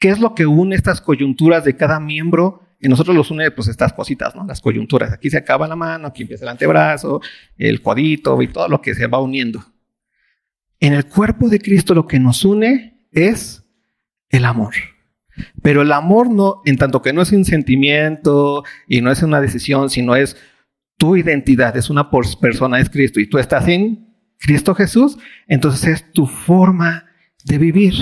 ¿Qué 0.00 0.08
es 0.08 0.18
lo 0.18 0.34
que 0.34 0.46
une 0.46 0.74
estas 0.74 1.00
coyunturas 1.00 1.64
de 1.64 1.76
cada 1.76 2.00
miembro? 2.00 2.63
Y 2.84 2.88
nosotros 2.88 3.16
los 3.16 3.30
une, 3.30 3.50
pues, 3.50 3.68
estas 3.68 3.94
cositas, 3.94 4.34
¿no? 4.34 4.44
Las 4.46 4.60
coyunturas. 4.60 5.12
Aquí 5.12 5.30
se 5.30 5.38
acaba 5.38 5.66
la 5.66 5.74
mano, 5.74 6.06
aquí 6.06 6.22
empieza 6.22 6.44
el 6.44 6.50
antebrazo, 6.50 7.22
el 7.56 7.80
codito 7.80 8.40
y 8.42 8.48
todo 8.48 8.68
lo 8.68 8.82
que 8.82 8.94
se 8.94 9.06
va 9.06 9.20
uniendo. 9.20 9.64
En 10.80 10.92
el 10.92 11.06
cuerpo 11.06 11.48
de 11.48 11.60
Cristo 11.60 11.94
lo 11.94 12.06
que 12.06 12.20
nos 12.20 12.44
une 12.44 13.08
es 13.10 13.64
el 14.28 14.44
amor. 14.44 14.74
Pero 15.62 15.80
el 15.80 15.92
amor 15.92 16.30
no, 16.30 16.60
en 16.66 16.76
tanto 16.76 17.00
que 17.00 17.14
no 17.14 17.22
es 17.22 17.32
un 17.32 17.46
sentimiento 17.46 18.64
y 18.86 19.00
no 19.00 19.10
es 19.10 19.22
una 19.22 19.40
decisión, 19.40 19.88
sino 19.88 20.14
es 20.14 20.36
tu 20.98 21.16
identidad, 21.16 21.76
es 21.76 21.88
una 21.88 22.10
persona, 22.10 22.78
es 22.78 22.90
Cristo, 22.90 23.18
y 23.18 23.26
tú 23.26 23.38
estás 23.38 23.66
en 23.66 24.14
Cristo 24.38 24.74
Jesús, 24.74 25.16
entonces 25.48 25.84
es 25.88 26.12
tu 26.12 26.26
forma 26.26 27.06
de 27.44 27.56
vivir. 27.56 27.94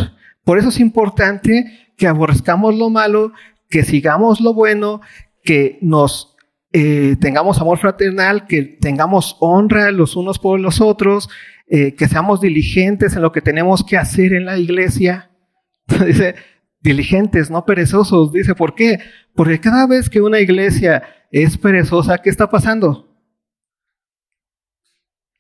Por 0.45 0.59
eso 0.59 0.71
es 0.71 0.81
importante 0.81 1.93
que 1.97 2.09
aborrezcamos 2.09 2.75
lo 2.75 2.91
malo, 2.91 3.33
que 3.73 3.85
sigamos 3.85 4.43
lo 4.43 4.53
bueno, 4.53 5.01
que 5.43 5.79
nos 5.81 6.37
eh, 6.73 7.17
tengamos 7.19 7.59
amor 7.59 7.79
fraternal, 7.79 8.47
que 8.47 8.63
tengamos 8.63 9.39
honra 9.41 9.91
los 9.91 10.15
unos 10.15 10.39
por 10.39 10.61
los 10.61 10.83
otros, 10.83 11.31
eh, 11.69 11.95
que 11.95 12.07
seamos 12.07 12.43
diligentes 12.43 13.17
en 13.17 13.23
lo 13.23 13.33
que 13.33 13.41
tenemos 13.41 13.83
que 13.83 13.97
hacer 13.97 14.35
en 14.35 14.45
la 14.45 14.59
iglesia. 14.59 15.31
Dice, 16.07 16.35
diligentes, 16.81 17.51
no 17.51 17.65
perezosos. 17.65 18.31
Dice, 18.31 18.55
¿por 18.55 18.75
qué? 18.75 18.99
Porque 19.35 19.59
cada 19.59 19.87
vez 19.87 20.11
que 20.11 20.21
una 20.21 20.39
iglesia 20.39 21.03
es 21.31 21.57
perezosa, 21.57 22.19
¿qué 22.19 22.29
está 22.29 22.51
pasando? 22.51 23.09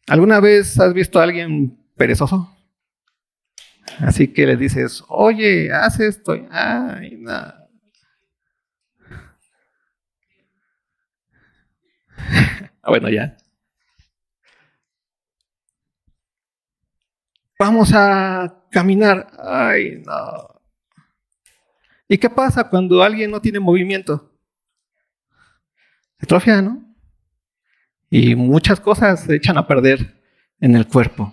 ¿Alguna 0.07 0.41
vez 0.41 0.81
has 0.81 0.95
visto 0.95 1.21
a 1.21 1.25
alguien 1.25 1.79
perezoso? 1.99 2.51
Así 3.99 4.29
que 4.29 4.47
le 4.47 4.57
dices, 4.57 5.05
oye, 5.09 5.71
haz 5.71 6.01
esto. 6.01 6.35
Ay, 6.51 7.19
no. 7.19 7.62
Bueno, 12.87 13.09
ya. 13.09 13.37
Vamos 17.59 17.93
a 17.95 18.64
caminar. 18.71 19.29
Ay, 19.38 20.02
no. 20.05 20.61
¿Y 22.09 22.19
qué 22.19 22.29
pasa 22.29 22.69
cuando 22.69 23.02
alguien 23.02 23.31
no 23.31 23.41
tiene 23.41 23.61
movimiento? 23.61 24.33
Se 26.19 26.26
atrofia, 26.26 26.61
¿no? 26.61 26.83
Y 28.11 28.35
muchas 28.35 28.81
cosas 28.81 29.21
se 29.25 29.37
echan 29.37 29.57
a 29.57 29.67
perder 29.67 30.21
en 30.61 30.76
el 30.76 30.87
cuerpo. 30.87 31.33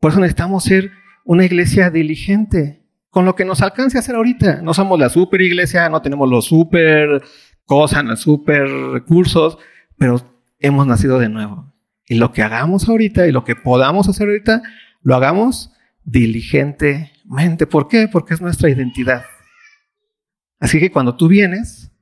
Por 0.00 0.10
eso 0.10 0.20
necesitamos 0.20 0.64
ser 0.64 0.90
una 1.24 1.44
iglesia 1.44 1.88
diligente, 1.88 2.82
con 3.08 3.24
lo 3.24 3.34
que 3.34 3.44
nos 3.44 3.62
alcance 3.62 3.96
a 3.96 4.00
hacer 4.00 4.16
ahorita. 4.16 4.60
No 4.60 4.74
somos 4.74 4.98
la 4.98 5.08
super 5.08 5.40
iglesia, 5.40 5.88
no 5.88 6.02
tenemos 6.02 6.28
los 6.28 6.46
super 6.46 7.22
cosas, 7.64 8.04
los 8.04 8.20
super 8.20 8.68
recursos, 8.68 9.58
pero 10.02 10.20
hemos 10.58 10.84
nacido 10.84 11.20
de 11.20 11.28
nuevo. 11.28 11.72
Y 12.08 12.16
lo 12.16 12.32
que 12.32 12.42
hagamos 12.42 12.88
ahorita 12.88 13.28
y 13.28 13.30
lo 13.30 13.44
que 13.44 13.54
podamos 13.54 14.08
hacer 14.08 14.26
ahorita, 14.26 14.60
lo 15.00 15.14
hagamos 15.14 15.70
diligentemente. 16.02 17.68
¿Por 17.68 17.86
qué? 17.86 18.08
Porque 18.08 18.34
es 18.34 18.40
nuestra 18.40 18.68
identidad. 18.68 19.22
Así 20.58 20.80
que 20.80 20.90
cuando 20.90 21.14
tú 21.14 21.28
vienes, 21.28 21.92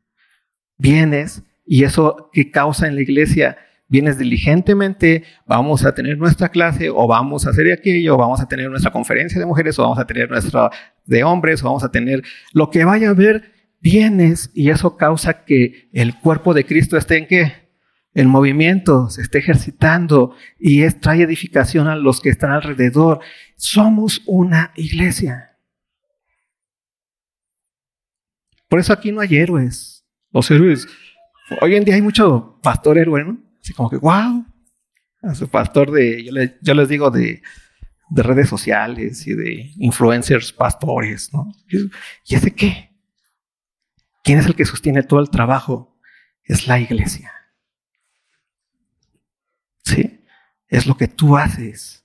vienes 0.78 1.42
y 1.66 1.84
eso 1.84 2.30
que 2.32 2.50
causa 2.50 2.86
en 2.86 2.94
la 2.94 3.02
iglesia, 3.02 3.58
vienes 3.86 4.16
diligentemente, 4.16 5.24
vamos 5.44 5.84
a 5.84 5.94
tener 5.94 6.16
nuestra 6.16 6.48
clase 6.48 6.88
o 6.88 7.06
vamos 7.06 7.46
a 7.46 7.50
hacer 7.50 7.70
aquello, 7.70 8.14
o 8.14 8.16
vamos 8.16 8.40
a 8.40 8.48
tener 8.48 8.70
nuestra 8.70 8.92
conferencia 8.92 9.38
de 9.38 9.44
mujeres 9.44 9.78
o 9.78 9.82
vamos 9.82 9.98
a 9.98 10.06
tener 10.06 10.30
nuestra 10.30 10.70
de 11.04 11.22
hombres 11.22 11.62
o 11.62 11.66
vamos 11.66 11.84
a 11.84 11.90
tener 11.90 12.22
lo 12.54 12.70
que 12.70 12.82
vaya 12.82 13.10
a 13.10 13.14
ver, 13.14 13.52
vienes 13.78 14.50
y 14.54 14.70
eso 14.70 14.96
causa 14.96 15.44
que 15.44 15.90
el 15.92 16.18
cuerpo 16.18 16.54
de 16.54 16.64
Cristo 16.64 16.96
esté 16.96 17.18
en 17.18 17.26
qué? 17.26 17.69
El 18.12 18.26
movimiento 18.26 19.08
se 19.08 19.22
está 19.22 19.38
ejercitando 19.38 20.34
y 20.58 20.82
es, 20.82 21.00
trae 21.00 21.22
edificación 21.22 21.86
a 21.86 21.94
los 21.94 22.20
que 22.20 22.30
están 22.30 22.50
alrededor. 22.50 23.20
Somos 23.56 24.22
una 24.26 24.72
iglesia. 24.74 25.56
Por 28.68 28.80
eso 28.80 28.92
aquí 28.92 29.12
no 29.12 29.20
hay 29.20 29.36
héroes. 29.36 30.04
Los 30.32 30.50
héroes. 30.50 30.88
Hoy 31.60 31.74
en 31.76 31.84
día 31.84 31.94
hay 31.94 32.02
mucho 32.02 32.58
pastor 32.62 32.98
héroe, 32.98 33.24
¿no? 33.24 33.38
Así 33.60 33.72
como 33.72 33.90
que, 33.90 33.96
wow. 33.96 34.44
A 35.22 35.34
su 35.34 35.48
pastor 35.48 35.90
de, 35.90 36.24
yo, 36.62 36.74
les 36.74 36.88
digo 36.88 37.10
de, 37.10 37.42
de 38.10 38.22
redes 38.22 38.48
sociales 38.48 39.26
y 39.26 39.34
de 39.34 39.70
influencers 39.76 40.52
pastores, 40.52 41.32
¿no? 41.32 41.52
¿Y 42.24 42.34
ese 42.34 42.52
qué? 42.54 42.90
¿Quién 44.24 44.38
es 44.38 44.46
el 44.46 44.54
que 44.54 44.64
sostiene 44.64 45.02
todo 45.02 45.20
el 45.20 45.30
trabajo? 45.30 45.98
Es 46.44 46.66
la 46.66 46.80
iglesia. 46.80 47.39
Es 50.68 50.86
lo 50.86 50.96
que 50.96 51.08
tú 51.08 51.36
haces. 51.36 52.04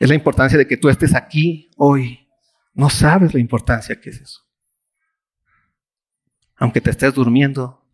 Es 0.00 0.08
la 0.08 0.14
importancia 0.14 0.58
de 0.58 0.66
que 0.66 0.76
tú 0.76 0.88
estés 0.88 1.14
aquí 1.14 1.70
hoy. 1.76 2.28
No 2.72 2.90
sabes 2.90 3.32
la 3.32 3.40
importancia 3.40 4.00
que 4.00 4.10
es 4.10 4.20
eso. 4.20 4.40
Aunque 6.56 6.80
te 6.80 6.90
estés 6.90 7.14
durmiendo, 7.14 7.84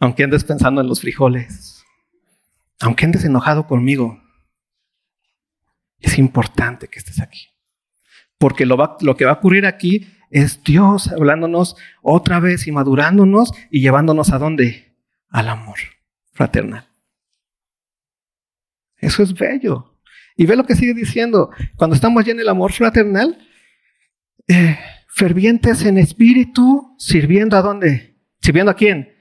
aunque 0.00 0.24
andes 0.24 0.44
pensando 0.44 0.80
en 0.80 0.88
los 0.88 1.00
frijoles, 1.00 1.84
aunque 2.80 3.04
andes 3.04 3.24
enojado 3.24 3.66
conmigo, 3.66 4.22
es 6.00 6.18
importante 6.18 6.88
que 6.88 6.98
estés 6.98 7.20
aquí. 7.20 7.48
Porque 8.38 8.66
lo, 8.66 8.76
lo 9.00 9.16
que 9.16 9.24
va 9.24 9.32
a 9.32 9.34
ocurrir 9.34 9.66
aquí 9.66 10.12
es 10.30 10.62
Dios 10.62 11.08
hablándonos 11.08 11.76
otra 12.02 12.40
vez 12.40 12.66
y 12.66 12.72
madurándonos 12.72 13.52
y 13.70 13.80
llevándonos 13.80 14.32
a 14.32 14.38
dónde? 14.38 14.94
Al 15.28 15.48
amor 15.48 15.78
fraternal. 16.32 16.95
Eso 18.98 19.22
es 19.22 19.34
bello. 19.34 19.94
Y 20.36 20.46
ve 20.46 20.56
lo 20.56 20.64
que 20.64 20.74
sigue 20.74 20.94
diciendo. 20.94 21.50
Cuando 21.76 21.96
estamos 21.96 22.24
ya 22.24 22.32
en 22.32 22.40
el 22.40 22.48
amor 22.48 22.72
fraternal, 22.72 23.38
eh, 24.48 24.78
fervientes 25.08 25.84
en 25.84 25.98
espíritu, 25.98 26.94
sirviendo 26.98 27.56
a 27.56 27.62
dónde? 27.62 28.16
¿Sirviendo 28.40 28.70
a 28.70 28.76
quién? 28.76 29.12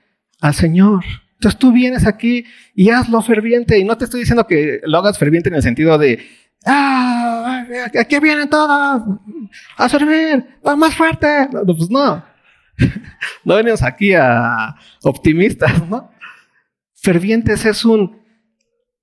Al 0.42 0.54
Señor. 0.54 1.04
Entonces 1.36 1.60
tú 1.60 1.72
vienes 1.72 2.06
aquí 2.06 2.46
y 2.74 2.90
hazlo 2.90 3.22
ferviente. 3.22 3.78
Y 3.78 3.84
no 3.84 3.98
te 3.98 4.06
estoy 4.06 4.22
diciendo 4.22 4.46
que 4.46 4.82
lo 4.84 4.98
hagas 4.98 5.18
ferviente 5.18 5.50
en 5.50 5.56
el 5.56 5.64
sentido 5.64 5.98
de, 5.98 6.26
ah, 6.66 7.66
aquí 8.00 8.20
vienen 8.20 8.50
todos 8.50 9.02
a 9.78 9.90
servir, 9.90 10.46
más 10.78 10.96
fuerte. 10.96 11.48
Pues 11.52 11.90
no. 11.90 12.24
No 13.46 13.56
venimos 13.56 13.82
aquí 13.84 14.14
a 14.14 14.76
optimistas, 15.04 15.88
¿no? 15.88 16.12
Fervientes 16.94 17.66
es 17.66 17.86
un 17.86 18.25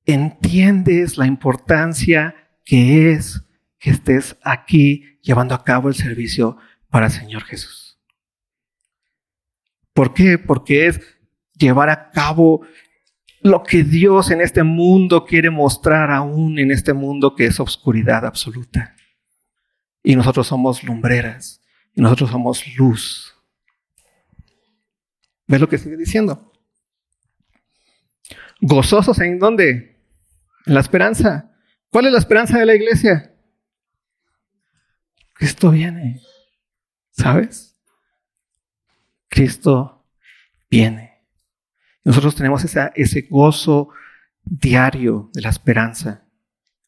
entiendes 0.06 1.16
la 1.18 1.26
importancia 1.26 2.34
que 2.64 3.12
es 3.12 3.42
que 3.78 3.90
estés 3.90 4.36
aquí 4.42 5.18
llevando 5.22 5.54
a 5.54 5.64
cabo 5.64 5.88
el 5.88 5.94
servicio 5.94 6.56
para 6.88 7.06
el 7.06 7.12
Señor 7.12 7.42
Jesús. 7.44 7.98
¿Por 9.92 10.14
qué? 10.14 10.38
Porque 10.38 10.86
es 10.86 11.00
llevar 11.54 11.90
a 11.90 12.10
cabo 12.10 12.62
lo 13.40 13.62
que 13.62 13.82
Dios 13.82 14.30
en 14.30 14.40
este 14.40 14.62
mundo 14.62 15.24
quiere 15.24 15.50
mostrar 15.50 16.10
aún 16.10 16.58
en 16.58 16.70
este 16.70 16.92
mundo 16.92 17.34
que 17.34 17.46
es 17.46 17.58
obscuridad 17.60 18.24
absoluta. 18.24 18.94
Y 20.02 20.16
nosotros 20.16 20.46
somos 20.46 20.82
lumbreras, 20.82 21.60
y 21.94 22.00
nosotros 22.00 22.30
somos 22.30 22.64
luz. 22.76 23.34
¿Ves 25.46 25.60
lo 25.60 25.68
que 25.68 25.78
sigue 25.78 25.96
diciendo? 25.96 26.52
Gozosos 28.60 29.18
en 29.20 29.38
dónde? 29.38 29.91
La 30.66 30.80
esperanza. 30.80 31.50
¿Cuál 31.90 32.06
es 32.06 32.12
la 32.12 32.18
esperanza 32.18 32.58
de 32.58 32.66
la 32.66 32.74
iglesia? 32.74 33.34
Cristo 35.34 35.70
viene. 35.70 36.20
¿Sabes? 37.10 37.76
Cristo 39.28 40.06
viene. 40.70 41.20
Nosotros 42.04 42.34
tenemos 42.34 42.64
ese 42.64 43.26
gozo 43.30 43.90
diario 44.44 45.30
de 45.32 45.42
la 45.42 45.50
esperanza. 45.50 46.24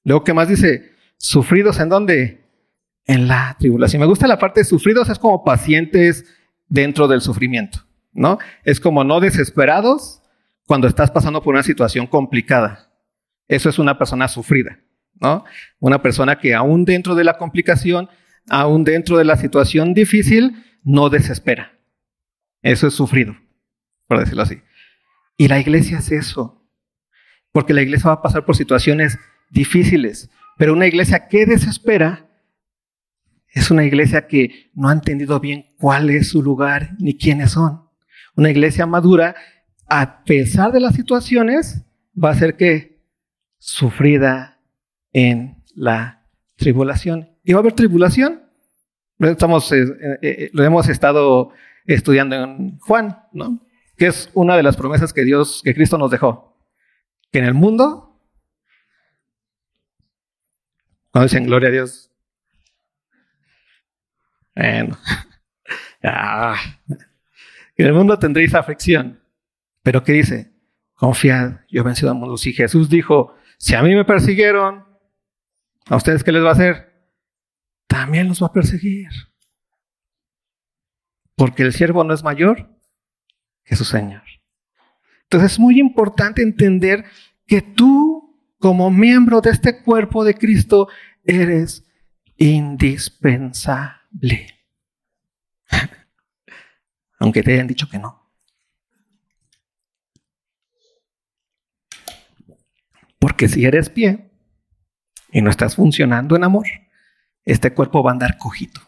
Luego, 0.02 0.24
¿qué 0.24 0.34
más 0.34 0.48
dice? 0.48 0.92
Sufridos 1.16 1.78
en 1.80 1.88
dónde? 1.88 2.44
En 3.06 3.28
la 3.28 3.56
tribulación. 3.58 4.00
Me 4.00 4.06
gusta 4.06 4.26
la 4.26 4.38
parte 4.38 4.60
de 4.60 4.64
sufridos, 4.64 5.08
es 5.08 5.18
como 5.18 5.44
pacientes 5.44 6.24
dentro 6.68 7.06
del 7.06 7.20
sufrimiento, 7.20 7.80
¿no? 8.12 8.38
Es 8.64 8.80
como 8.80 9.04
no 9.04 9.20
desesperados 9.20 10.22
cuando 10.66 10.88
estás 10.88 11.10
pasando 11.10 11.42
por 11.42 11.54
una 11.54 11.62
situación 11.62 12.06
complicada. 12.06 12.93
Eso 13.48 13.68
es 13.68 13.78
una 13.78 13.98
persona 13.98 14.28
sufrida, 14.28 14.78
¿no? 15.20 15.44
Una 15.78 16.02
persona 16.02 16.38
que 16.38 16.54
aún 16.54 16.84
dentro 16.84 17.14
de 17.14 17.24
la 17.24 17.36
complicación, 17.36 18.08
aún 18.48 18.84
dentro 18.84 19.18
de 19.18 19.24
la 19.24 19.36
situación 19.36 19.94
difícil, 19.94 20.64
no 20.82 21.10
desespera. 21.10 21.78
Eso 22.62 22.86
es 22.86 22.94
sufrido, 22.94 23.36
por 24.06 24.18
decirlo 24.18 24.42
así. 24.42 24.60
Y 25.36 25.48
la 25.48 25.58
iglesia 25.58 25.98
es 25.98 26.12
eso. 26.12 26.66
Porque 27.52 27.74
la 27.74 27.82
iglesia 27.82 28.08
va 28.08 28.14
a 28.14 28.22
pasar 28.22 28.44
por 28.44 28.56
situaciones 28.56 29.18
difíciles. 29.50 30.30
Pero 30.56 30.72
una 30.72 30.86
iglesia 30.86 31.28
que 31.28 31.46
desespera 31.46 32.28
es 33.48 33.70
una 33.70 33.84
iglesia 33.84 34.26
que 34.26 34.70
no 34.74 34.88
ha 34.88 34.92
entendido 34.92 35.38
bien 35.38 35.74
cuál 35.78 36.10
es 36.10 36.28
su 36.28 36.42
lugar 36.42 36.96
ni 36.98 37.16
quiénes 37.16 37.52
son. 37.52 37.88
Una 38.34 38.50
iglesia 38.50 38.86
madura, 38.86 39.36
a 39.86 40.24
pesar 40.24 40.72
de 40.72 40.80
las 40.80 40.94
situaciones, 40.94 41.84
va 42.16 42.30
a 42.30 42.34
ser 42.34 42.56
que 42.56 42.93
sufrida 43.64 44.60
en 45.14 45.62
la 45.74 46.22
tribulación. 46.56 47.30
¿Y 47.42 47.54
va 47.54 47.60
a 47.60 47.62
haber 47.62 47.72
tribulación? 47.72 48.42
Estamos, 49.18 49.72
eh, 49.72 49.84
eh, 49.84 50.18
eh, 50.20 50.50
lo 50.52 50.64
hemos 50.64 50.86
estado 50.88 51.50
estudiando 51.86 52.36
en 52.36 52.78
Juan, 52.80 53.22
¿no? 53.32 53.66
que 53.96 54.08
es 54.08 54.28
una 54.34 54.58
de 54.58 54.62
las 54.62 54.76
promesas 54.76 55.14
que 55.14 55.24
Dios, 55.24 55.62
que 55.64 55.74
Cristo 55.74 55.96
nos 55.96 56.10
dejó. 56.10 56.58
Que 57.32 57.38
en 57.38 57.46
el 57.46 57.54
mundo, 57.54 58.20
cuando 61.10 61.26
dicen 61.26 61.46
gloria 61.46 61.70
a 61.70 61.72
Dios, 61.72 62.10
bueno, 64.54 64.98
ah, 66.02 66.56
en 67.76 67.86
el 67.86 67.94
mundo 67.94 68.18
tendréis 68.18 68.54
aflicción. 68.54 69.22
Pero 69.82 70.04
¿qué 70.04 70.12
dice? 70.12 70.52
Confiad, 70.94 71.60
yo 71.70 71.80
he 71.80 71.84
vencido 71.84 72.10
al 72.10 72.18
mundo. 72.18 72.36
Si 72.36 72.52
Jesús 72.52 72.90
dijo, 72.90 73.34
si 73.64 73.74
a 73.74 73.82
mí 73.82 73.94
me 73.94 74.04
persiguieron, 74.04 74.84
¿a 75.86 75.96
ustedes 75.96 76.22
qué 76.22 76.32
les 76.32 76.44
va 76.44 76.50
a 76.50 76.52
hacer? 76.52 77.08
También 77.86 78.28
los 78.28 78.42
va 78.42 78.48
a 78.48 78.52
perseguir. 78.52 79.08
Porque 81.34 81.62
el 81.62 81.72
siervo 81.72 82.04
no 82.04 82.12
es 82.12 82.22
mayor 82.22 82.68
que 83.64 83.74
su 83.74 83.86
Señor. 83.86 84.20
Entonces 85.22 85.52
es 85.52 85.58
muy 85.58 85.80
importante 85.80 86.42
entender 86.42 87.06
que 87.46 87.62
tú, 87.62 88.38
como 88.58 88.90
miembro 88.90 89.40
de 89.40 89.52
este 89.52 89.82
cuerpo 89.82 90.24
de 90.24 90.34
Cristo, 90.34 90.88
eres 91.24 91.86
indispensable. 92.36 94.62
Aunque 97.18 97.42
te 97.42 97.54
hayan 97.54 97.68
dicho 97.68 97.88
que 97.88 97.98
no. 97.98 98.23
Porque 103.24 103.48
si 103.48 103.64
eres 103.64 103.88
pie 103.88 104.30
y 105.32 105.40
no 105.40 105.48
estás 105.48 105.76
funcionando 105.76 106.36
en 106.36 106.44
amor, 106.44 106.66
este 107.46 107.72
cuerpo 107.72 108.02
va 108.02 108.10
a 108.10 108.12
andar 108.12 108.36
cojito. 108.36 108.82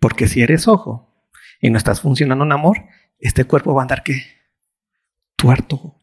Porque 0.00 0.26
si 0.26 0.40
eres 0.40 0.66
ojo 0.66 1.14
y 1.60 1.68
no 1.68 1.76
estás 1.76 2.00
funcionando 2.00 2.46
en 2.46 2.52
amor, 2.52 2.78
este 3.18 3.44
cuerpo 3.44 3.74
va 3.74 3.82
a 3.82 3.84
andar 3.84 4.04
qué? 4.04 4.22
Tuerto. 5.36 6.00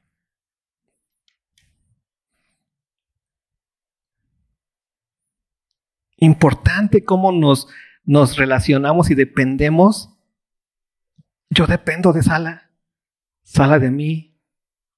Importante 6.17 7.03
cómo 7.03 7.31
nos, 7.31 7.67
nos 8.03 8.37
relacionamos 8.37 9.09
y 9.09 9.15
dependemos. 9.15 10.15
Yo 11.49 11.65
dependo 11.65 12.13
de 12.13 12.21
Sala, 12.21 12.69
Sala 13.41 13.79
de 13.79 13.89
mí, 13.89 14.32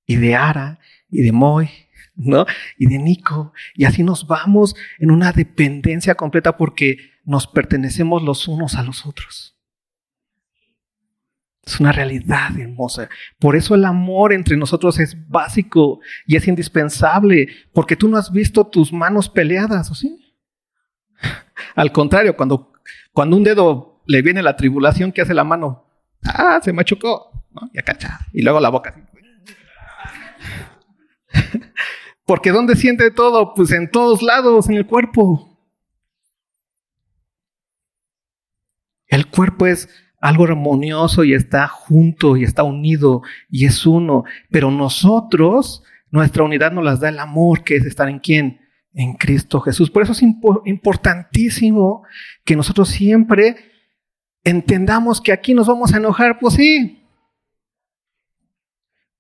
y 0.06 0.16
de 0.18 0.36
Ara, 0.36 0.80
y 1.10 1.22
de 1.22 1.32
Moy, 1.32 1.70
¿no? 2.16 2.46
Y 2.78 2.88
de 2.88 2.98
Nico. 2.98 3.54
Y 3.74 3.86
así 3.86 4.04
nos 4.04 4.28
vamos 4.28 4.76
en 5.00 5.12
una 5.12 5.32
dependencia 5.32 6.16
completa 6.16 6.58
porque 6.58 6.98
nos 7.24 7.48
pertenecemos 7.48 8.24
los 8.24 8.48
unos 8.48 8.76
a 8.76 8.84
los 8.84 9.06
otros. 9.06 9.56
Es 11.66 11.80
una 11.80 11.92
realidad 11.92 12.58
hermosa. 12.60 13.10
Por 13.40 13.56
eso 13.56 13.74
el 13.74 13.86
amor 13.86 14.34
entre 14.34 14.56
nosotros 14.56 15.00
es 15.00 15.28
básico 15.28 16.00
y 16.28 16.36
es 16.36 16.48
indispensable, 16.48 17.48
porque 17.74 17.96
tú 17.96 18.08
no 18.08 18.18
has 18.18 18.32
visto 18.32 18.68
tus 18.68 18.94
manos 18.94 19.30
peleadas, 19.30 19.90
¿o 19.90 19.96
sí? 19.96 20.36
Al 21.76 21.92
contrario, 21.92 22.38
cuando, 22.38 22.72
cuando 23.14 23.36
un 23.36 23.44
dedo 23.44 24.04
le 24.06 24.22
viene 24.22 24.44
la 24.44 24.56
tribulación, 24.56 25.12
¿qué 25.12 25.22
hace 25.22 25.34
la 25.34 25.44
mano? 25.44 25.88
Ah, 26.24 26.60
se 26.64 26.72
machucó. 26.72 27.32
¿no? 27.52 27.70
Y 27.74 27.80
acá, 27.80 27.98
y 28.32 28.44
luego 28.44 28.60
la 28.60 28.70
boca. 28.70 28.94
Porque 32.26 32.52
¿dónde 32.52 32.76
siente 32.76 33.12
todo? 33.12 33.54
Pues 33.54 33.72
en 33.72 33.90
todos 33.90 34.22
lados, 34.24 34.68
en 34.70 34.76
el 34.76 34.88
cuerpo. 34.88 35.56
El 39.08 39.28
cuerpo 39.28 39.68
es 39.68 39.88
algo 40.20 40.46
armonioso 40.46 41.24
y 41.24 41.34
está 41.34 41.68
junto 41.68 42.36
y 42.36 42.44
está 42.44 42.64
unido 42.64 43.22
y 43.50 43.66
es 43.66 43.86
uno. 43.86 44.24
Pero 44.50 44.72
nosotros, 44.72 45.84
nuestra 46.10 46.44
unidad 46.44 46.72
nos 46.72 46.84
las 46.84 47.00
da 47.00 47.10
el 47.10 47.20
amor, 47.20 47.64
que 47.64 47.76
es 47.76 47.86
estar 47.86 48.10
en 48.10 48.20
quién? 48.20 48.60
En 48.94 49.14
Cristo 49.14 49.62
Jesús. 49.62 49.92
Por 49.92 50.02
eso 50.02 50.14
es 50.14 50.24
importantísimo 50.24 52.04
que 52.44 52.56
nosotros 52.56 52.90
siempre 52.90 53.56
entendamos 54.44 55.22
que 55.22 55.32
aquí 55.32 55.54
nos 55.54 55.68
vamos 55.68 55.94
a 55.94 55.98
enojar. 55.98 56.40
Pues 56.40 56.56
sí. 56.56 57.04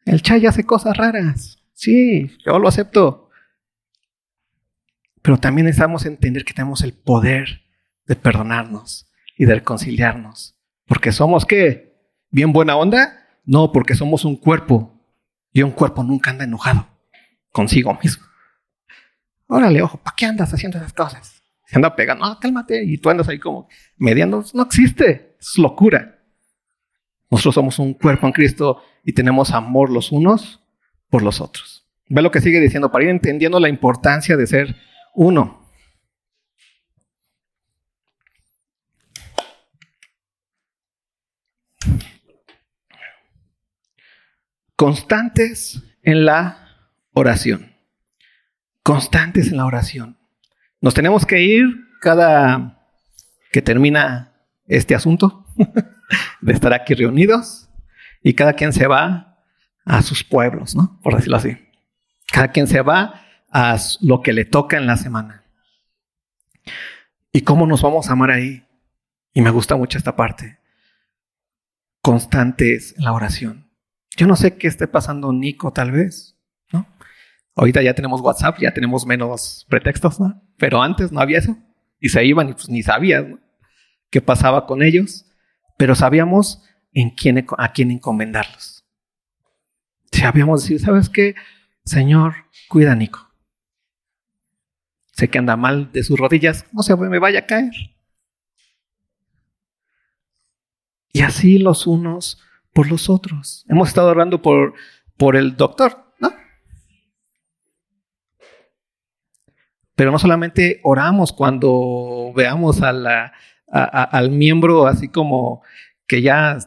El 0.05 0.21
chay 0.21 0.45
hace 0.45 0.63
cosas 0.63 0.97
raras. 0.97 1.64
Sí, 1.75 2.31
yo 2.45 2.57
lo 2.57 2.69
acepto. 2.69 3.29
Pero 5.21 5.37
también 5.37 5.65
necesitamos 5.65 6.05
entender 6.05 6.45
que 6.45 6.53
tenemos 6.53 6.81
el 6.81 6.93
poder 6.93 7.63
de 8.05 8.15
perdonarnos 8.15 9.11
y 9.37 9.45
de 9.45 9.55
reconciliarnos. 9.55 10.57
Porque 10.87 11.11
somos 11.11 11.45
qué? 11.45 11.93
¿Bien 12.29 12.53
buena 12.53 12.77
onda? 12.77 13.27
No, 13.43 13.71
porque 13.71 13.93
somos 13.93 14.23
un 14.23 14.37
cuerpo. 14.37 14.91
Y 15.51 15.63
un 15.63 15.71
cuerpo 15.71 16.03
nunca 16.03 16.31
anda 16.31 16.45
enojado 16.45 16.87
consigo 17.51 17.97
mismo. 18.01 18.25
Órale, 19.47 19.81
ojo, 19.81 19.97
¿para 19.97 20.15
qué 20.15 20.25
andas 20.25 20.53
haciendo 20.53 20.77
esas 20.77 20.93
cosas? 20.93 21.43
Se 21.65 21.75
anda 21.75 21.95
pegando, 21.95 22.25
no, 22.25 22.39
cálmate. 22.39 22.83
Y 22.83 22.97
tú 22.97 23.09
andas 23.09 23.27
ahí 23.27 23.39
como 23.39 23.67
mediando. 23.97 24.43
No 24.53 24.63
existe. 24.63 25.35
Es 25.39 25.57
locura. 25.57 26.23
Nosotros 27.29 27.55
somos 27.55 27.79
un 27.79 27.93
cuerpo 27.93 28.27
en 28.27 28.33
Cristo 28.33 28.81
y 29.03 29.13
tenemos 29.13 29.51
amor 29.51 29.89
los 29.89 30.11
unos 30.11 30.64
por 31.09 31.23
los 31.23 31.41
otros. 31.41 31.85
Ve 32.07 32.21
lo 32.21 32.31
que 32.31 32.41
sigue 32.41 32.59
diciendo 32.59 32.91
para 32.91 33.05
ir 33.05 33.09
entendiendo 33.09 33.59
la 33.59 33.69
importancia 33.69 34.37
de 34.37 34.47
ser 34.47 34.75
uno. 35.13 35.65
constantes 44.75 45.81
en 46.03 46.25
la 46.25 46.89
oración. 47.13 47.73
Constantes 48.83 49.51
en 49.51 49.57
la 49.57 49.65
oración. 49.65 50.17
Nos 50.81 50.93
tenemos 50.93 51.25
que 51.25 51.41
ir 51.41 51.65
cada 52.01 52.87
que 53.51 53.61
termina 53.61 54.33
este 54.67 54.93
asunto 54.93 55.45
de 56.41 56.53
estar 56.53 56.73
aquí 56.73 56.93
reunidos 56.93 57.69
y 58.21 58.33
cada 58.33 58.53
quien 58.53 58.73
se 58.73 58.87
va 58.87 59.34
a 59.85 60.01
sus 60.01 60.23
pueblos, 60.23 60.75
¿no? 60.75 60.99
Por 61.01 61.15
decirlo 61.15 61.37
así. 61.37 61.57
Cada 62.31 62.49
quien 62.49 62.67
se 62.67 62.81
va 62.81 63.21
a 63.51 63.77
lo 64.01 64.21
que 64.21 64.33
le 64.33 64.45
toca 64.45 64.77
en 64.77 64.87
la 64.87 64.97
semana. 64.97 65.43
¿Y 67.31 67.41
cómo 67.41 67.67
nos 67.67 67.81
vamos 67.81 68.09
a 68.09 68.13
amar 68.13 68.31
ahí? 68.31 68.65
Y 69.33 69.41
me 69.41 69.51
gusta 69.51 69.75
mucho 69.75 69.97
esta 69.97 70.15
parte. 70.15 70.57
Constantes 72.01 72.95
en 72.97 73.03
la 73.03 73.13
oración. 73.13 73.69
Yo 74.17 74.27
no 74.27 74.35
sé 74.35 74.57
qué 74.57 74.67
esté 74.67 74.87
pasando 74.87 75.31
Nico 75.33 75.71
tal 75.71 75.91
vez, 75.91 76.37
¿no? 76.71 76.87
Ahorita 77.55 77.81
ya 77.81 77.93
tenemos 77.93 78.21
WhatsApp, 78.21 78.59
ya 78.59 78.73
tenemos 78.73 79.05
menos 79.05 79.65
pretextos, 79.69 80.19
¿no? 80.19 80.41
Pero 80.57 80.81
antes 80.81 81.11
no 81.11 81.19
había 81.19 81.39
eso. 81.39 81.57
Y 81.99 82.09
se 82.09 82.25
iban 82.25 82.49
y 82.49 82.53
pues 82.53 82.69
ni 82.69 82.81
sabías 82.83 83.25
qué 84.09 84.21
pasaba 84.21 84.65
con 84.65 84.81
ellos. 84.81 85.25
Pero 85.77 85.95
sabíamos 85.95 86.63
quién, 87.17 87.45
a 87.57 87.73
quién 87.73 87.91
encomendarlos. 87.91 88.74
Sabíamos 90.19 90.63
decir, 90.63 90.79
¿sabes 90.79 91.09
qué? 91.09 91.35
Señor, 91.83 92.33
cuida 92.69 92.93
a 92.93 92.95
Nico. 92.95 93.29
Sé 95.11 95.29
que 95.29 95.37
anda 95.37 95.55
mal 95.57 95.91
de 95.91 96.03
sus 96.03 96.17
rodillas, 96.17 96.65
no 96.71 96.83
se 96.83 96.95
me 96.95 97.19
vaya 97.19 97.39
a 97.39 97.45
caer. 97.45 97.71
Y 101.11 101.21
así 101.21 101.57
los 101.57 101.85
unos 101.87 102.41
por 102.73 102.89
los 102.89 103.09
otros. 103.09 103.65
Hemos 103.69 103.89
estado 103.89 104.09
orando 104.09 104.41
por, 104.41 104.73
por 105.15 105.35
el 105.35 105.55
doctor, 105.55 106.13
¿no? 106.19 106.33
Pero 109.95 110.11
no 110.11 110.19
solamente 110.19 110.81
oramos 110.83 111.31
cuando 111.31 112.33
veamos 112.35 112.81
al 112.81 114.29
miembro 114.31 114.87
así 114.87 115.07
como 115.07 115.61
que 116.07 116.21
ya 116.21 116.57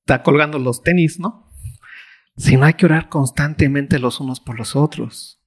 está 0.00 0.22
colgando 0.22 0.58
los 0.58 0.82
tenis, 0.82 1.18
¿no? 1.18 1.43
Sino 2.36 2.64
hay 2.64 2.74
que 2.74 2.86
orar 2.86 3.08
constantemente 3.08 3.98
los 3.98 4.20
unos 4.20 4.40
por 4.40 4.58
los 4.58 4.74
otros. 4.74 5.40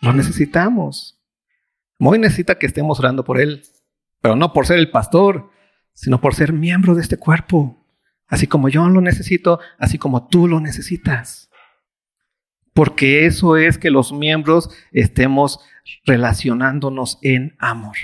Lo 0.00 0.12
necesitamos. 0.12 1.20
Muy 1.98 2.18
necesita 2.18 2.58
que 2.58 2.66
estemos 2.66 2.98
orando 3.00 3.24
por 3.24 3.40
él, 3.40 3.62
pero 4.20 4.36
no 4.36 4.52
por 4.52 4.66
ser 4.66 4.78
el 4.78 4.90
pastor, 4.90 5.50
sino 5.92 6.20
por 6.20 6.34
ser 6.34 6.52
miembro 6.52 6.94
de 6.94 7.02
este 7.02 7.16
cuerpo. 7.16 7.84
Así 8.28 8.46
como 8.46 8.68
yo 8.68 8.88
lo 8.88 9.00
necesito, 9.00 9.58
así 9.78 9.98
como 9.98 10.28
tú 10.28 10.46
lo 10.46 10.60
necesitas. 10.60 11.50
Porque 12.72 13.26
eso 13.26 13.56
es 13.56 13.78
que 13.78 13.90
los 13.90 14.12
miembros 14.12 14.70
estemos 14.92 15.58
relacionándonos 16.04 17.18
en 17.22 17.56
amor. 17.58 17.96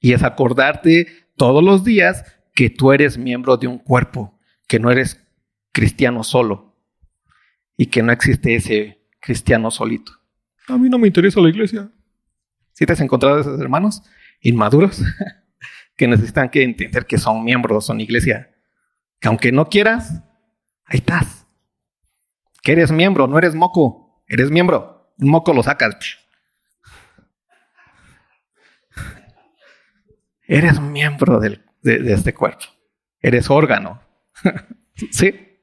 Y 0.00 0.12
es 0.12 0.22
acordarte 0.22 1.28
todos 1.36 1.62
los 1.62 1.84
días 1.84 2.24
que 2.54 2.70
tú 2.70 2.92
eres 2.92 3.18
miembro 3.18 3.56
de 3.56 3.66
un 3.66 3.78
cuerpo, 3.78 4.38
que 4.66 4.78
no 4.78 4.90
eres 4.90 5.23
cristiano 5.74 6.22
solo 6.22 6.72
y 7.76 7.86
que 7.86 8.02
no 8.02 8.12
existe 8.12 8.54
ese 8.54 9.02
cristiano 9.20 9.70
solito. 9.70 10.12
A 10.68 10.78
mí 10.78 10.88
no 10.88 10.98
me 10.98 11.08
interesa 11.08 11.40
la 11.40 11.50
iglesia. 11.50 11.90
Si 12.72 12.86
te 12.86 12.92
has 12.92 13.00
encontrado 13.00 13.40
esos 13.40 13.60
hermanos 13.60 14.02
inmaduros 14.40 15.02
que 15.96 16.06
necesitan 16.06 16.48
que 16.48 16.62
entender 16.62 17.06
que 17.06 17.18
son 17.18 17.44
miembros, 17.44 17.84
son 17.84 18.00
iglesia, 18.00 18.54
que 19.20 19.28
aunque 19.28 19.50
no 19.50 19.68
quieras, 19.68 20.22
ahí 20.84 20.98
estás. 20.98 21.46
Que 22.62 22.72
eres 22.72 22.92
miembro, 22.92 23.26
no 23.26 23.36
eres 23.36 23.54
moco, 23.54 24.22
eres 24.28 24.50
miembro. 24.50 25.12
Un 25.18 25.28
moco 25.28 25.52
lo 25.52 25.62
sacas. 25.62 25.96
Eres 30.46 30.80
miembro 30.80 31.40
de, 31.40 31.60
de 31.82 32.12
este 32.12 32.32
cuerpo. 32.32 32.64
Eres 33.20 33.50
órgano. 33.50 34.00
¿Sí? 35.10 35.53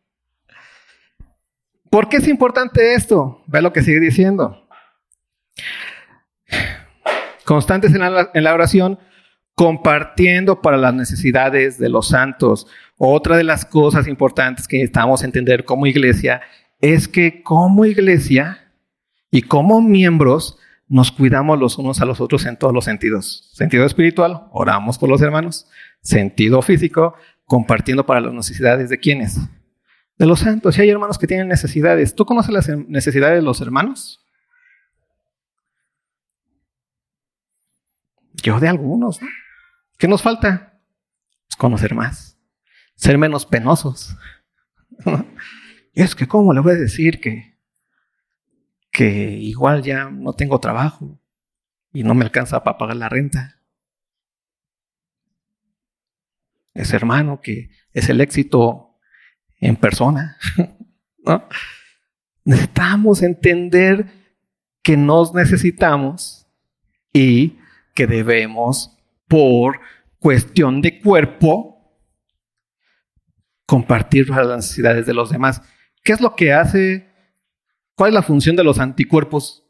¿Por 1.91 2.09
qué 2.09 2.17
es 2.17 2.27
importante 2.27 2.95
esto? 2.95 3.43
Ve 3.45 3.61
lo 3.61 3.71
que 3.71 3.83
sigue 3.83 3.99
diciendo 3.99 4.67
constantes 7.51 7.93
en 7.93 8.43
la, 8.43 8.53
oración, 8.53 8.97
compartiendo 9.55 10.61
para 10.61 10.77
las 10.77 10.93
necesidades 10.93 11.77
de 11.77 11.89
los 11.89 12.07
santos. 12.07 12.65
Otra 12.97 13.35
de 13.35 13.43
las 13.43 13.65
cosas 13.65 14.07
importantes 14.07 14.69
que 14.69 14.77
necesitamos 14.77 15.21
entender 15.21 15.65
como 15.65 15.85
iglesia 15.85 16.41
es 16.79 17.09
que 17.09 17.43
como 17.43 17.83
iglesia 17.83 18.71
y 19.29 19.41
como 19.41 19.81
miembros 19.81 20.57
nos 20.87 21.11
cuidamos 21.11 21.59
los 21.59 21.77
unos 21.77 21.99
a 21.99 22.05
los 22.05 22.21
otros 22.21 22.45
en 22.45 22.55
todos 22.55 22.73
los 22.73 22.85
sentidos. 22.85 23.49
Sentido 23.51 23.85
espiritual, 23.85 24.43
oramos 24.53 24.97
por 24.97 25.09
los 25.09 25.21
hermanos. 25.21 25.67
Sentido 26.01 26.61
físico, 26.61 27.15
compartiendo 27.43 28.05
para 28.05 28.21
las 28.21 28.33
necesidades 28.33 28.89
de 28.89 28.97
quienes. 28.97 29.37
De 30.21 30.27
los 30.27 30.41
santos. 30.41 30.75
Si 30.75 30.81
hay 30.81 30.89
hermanos 30.91 31.17
que 31.17 31.25
tienen 31.25 31.47
necesidades, 31.47 32.13
¿tú 32.13 32.27
conoces 32.27 32.53
las 32.53 32.69
necesidades 32.69 33.37
de 33.37 33.41
los 33.41 33.59
hermanos? 33.59 34.23
Yo 38.33 38.59
de 38.59 38.67
algunos, 38.67 39.19
¿no? 39.19 39.27
¿Qué 39.97 40.07
nos 40.07 40.21
falta? 40.21 40.79
Pues 41.47 41.55
conocer 41.57 41.95
más, 41.95 42.37
ser 42.93 43.17
menos 43.17 43.47
penosos. 43.47 44.15
es 45.95 46.13
que, 46.13 46.27
¿cómo 46.27 46.53
le 46.53 46.59
voy 46.59 46.73
a 46.73 46.75
decir 46.75 47.19
que, 47.19 47.57
que 48.91 49.09
igual 49.09 49.81
ya 49.81 50.11
no 50.11 50.33
tengo 50.33 50.59
trabajo 50.59 51.19
y 51.93 52.03
no 52.03 52.13
me 52.13 52.25
alcanza 52.25 52.63
para 52.63 52.77
pagar 52.77 52.97
la 52.97 53.09
renta? 53.09 53.59
Ese 56.75 56.95
hermano 56.95 57.41
que 57.41 57.71
es 57.91 58.07
el 58.07 58.21
éxito 58.21 58.90
en 59.61 59.77
persona. 59.77 60.37
¿no? 61.25 61.47
Necesitamos 62.43 63.21
entender 63.21 64.07
que 64.83 64.97
nos 64.97 65.33
necesitamos 65.33 66.47
y 67.13 67.57
que 67.93 68.07
debemos, 68.07 68.97
por 69.27 69.79
cuestión 70.19 70.81
de 70.81 70.99
cuerpo, 70.99 71.71
compartir 73.65 74.29
las 74.29 74.47
necesidades 74.47 75.05
de 75.05 75.13
los 75.13 75.29
demás. 75.29 75.61
¿Qué 76.03 76.13
es 76.13 76.21
lo 76.21 76.35
que 76.35 76.51
hace? 76.51 77.07
¿Cuál 77.95 78.09
es 78.09 78.15
la 78.15 78.23
función 78.23 78.55
de 78.55 78.63
los 78.63 78.79
anticuerpos? 78.79 79.60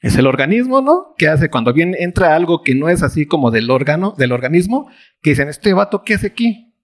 Es 0.00 0.16
el 0.16 0.26
organismo, 0.26 0.82
¿no? 0.82 1.14
¿Qué 1.16 1.28
hace 1.28 1.48
cuando 1.48 1.72
viene, 1.72 1.96
entra 2.00 2.36
algo 2.36 2.62
que 2.62 2.74
no 2.74 2.88
es 2.88 3.02
así 3.02 3.26
como 3.26 3.50
del 3.50 3.70
órgano, 3.70 4.14
del 4.16 4.32
organismo? 4.32 4.90
Que 5.22 5.30
dicen, 5.30 5.48
este 5.48 5.72
vato, 5.72 6.04
¿qué 6.04 6.14
hace 6.14 6.28
aquí? 6.28 6.74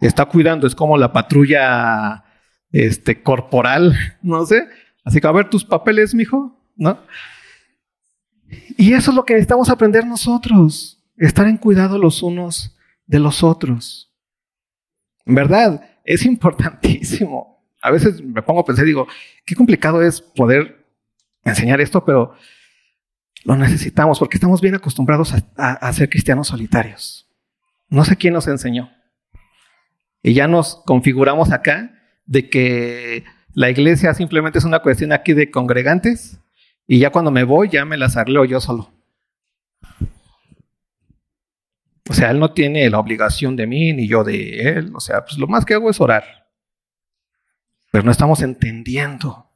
Está 0.00 0.26
cuidando, 0.26 0.66
es 0.66 0.74
como 0.74 0.98
la 0.98 1.12
patrulla 1.12 2.24
este, 2.72 3.22
corporal, 3.22 3.96
no 4.22 4.44
sé. 4.46 4.66
Así 5.04 5.20
que 5.20 5.26
a 5.26 5.32
ver 5.32 5.48
tus 5.48 5.64
papeles, 5.64 6.14
mijo, 6.14 6.60
¿no? 6.76 6.98
Y 8.76 8.92
eso 8.94 9.10
es 9.10 9.16
lo 9.16 9.24
que 9.24 9.34
necesitamos 9.34 9.68
aprender 9.68 10.06
nosotros, 10.06 11.02
estar 11.16 11.46
en 11.46 11.56
cuidado 11.56 11.98
los 11.98 12.22
unos 12.22 12.76
de 13.06 13.18
los 13.20 13.42
otros. 13.42 14.12
Verdad, 15.24 15.88
es 16.04 16.24
importantísimo. 16.26 17.64
A 17.80 17.90
veces 17.90 18.22
me 18.22 18.42
pongo 18.42 18.60
a 18.60 18.64
pensar, 18.64 18.84
digo, 18.84 19.06
qué 19.44 19.54
complicado 19.54 20.02
es 20.02 20.20
poder 20.20 20.83
enseñar 21.44 21.80
esto, 21.80 22.04
pero 22.04 22.34
lo 23.44 23.56
necesitamos 23.56 24.18
porque 24.18 24.36
estamos 24.36 24.60
bien 24.60 24.74
acostumbrados 24.74 25.34
a 25.56 25.92
ser 25.92 26.08
cristianos 26.08 26.48
solitarios. 26.48 27.28
No 27.88 28.04
sé 28.04 28.16
quién 28.16 28.34
nos 28.34 28.48
enseñó. 28.48 28.90
Y 30.22 30.32
ya 30.32 30.48
nos 30.48 30.82
configuramos 30.86 31.52
acá 31.52 31.92
de 32.24 32.48
que 32.48 33.24
la 33.52 33.70
iglesia 33.70 34.14
simplemente 34.14 34.58
es 34.58 34.64
una 34.64 34.80
cuestión 34.80 35.12
aquí 35.12 35.34
de 35.34 35.50
congregantes 35.50 36.40
y 36.86 36.98
ya 36.98 37.10
cuando 37.10 37.30
me 37.30 37.44
voy 37.44 37.68
ya 37.68 37.84
me 37.84 37.96
las 37.96 38.16
arreglo 38.16 38.44
yo 38.44 38.60
solo. 38.60 38.90
O 42.08 42.12
sea, 42.12 42.30
él 42.30 42.38
no 42.38 42.52
tiene 42.52 42.88
la 42.90 42.98
obligación 42.98 43.56
de 43.56 43.66
mí 43.66 43.92
ni 43.92 44.08
yo 44.08 44.24
de 44.24 44.60
él. 44.60 44.92
O 44.94 45.00
sea, 45.00 45.24
pues 45.24 45.38
lo 45.38 45.46
más 45.46 45.64
que 45.64 45.74
hago 45.74 45.88
es 45.90 46.00
orar. 46.00 46.24
Pero 47.90 48.04
no 48.04 48.10
estamos 48.10 48.42
entendiendo 48.42 49.50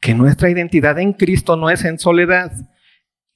que 0.00 0.14
nuestra 0.14 0.50
identidad 0.50 0.98
en 0.98 1.12
Cristo 1.12 1.56
no 1.56 1.70
es 1.70 1.84
en 1.84 1.98
soledad. 1.98 2.52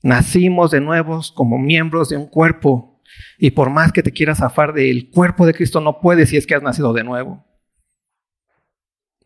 Nacimos 0.03 0.70
de 0.70 0.81
nuevos 0.81 1.31
como 1.31 1.59
miembros 1.59 2.09
de 2.09 2.16
un 2.16 2.27
cuerpo. 2.27 3.00
Y 3.38 3.50
por 3.50 3.70
más 3.70 3.92
que 3.92 4.03
te 4.03 4.12
quieras 4.12 4.38
zafar 4.38 4.72
del 4.72 5.11
cuerpo 5.11 5.46
de 5.46 5.55
Cristo, 5.55 5.81
no 5.81 6.00
puedes 6.00 6.31
si 6.31 6.37
es 6.37 6.46
que 6.46 6.55
has 6.55 6.62
nacido 6.62 6.92
de 6.92 7.05
nuevo. 7.05 7.44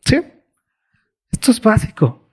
¿Sí? 0.05 0.20
Esto 1.31 1.51
es 1.51 1.61
básico. 1.61 2.31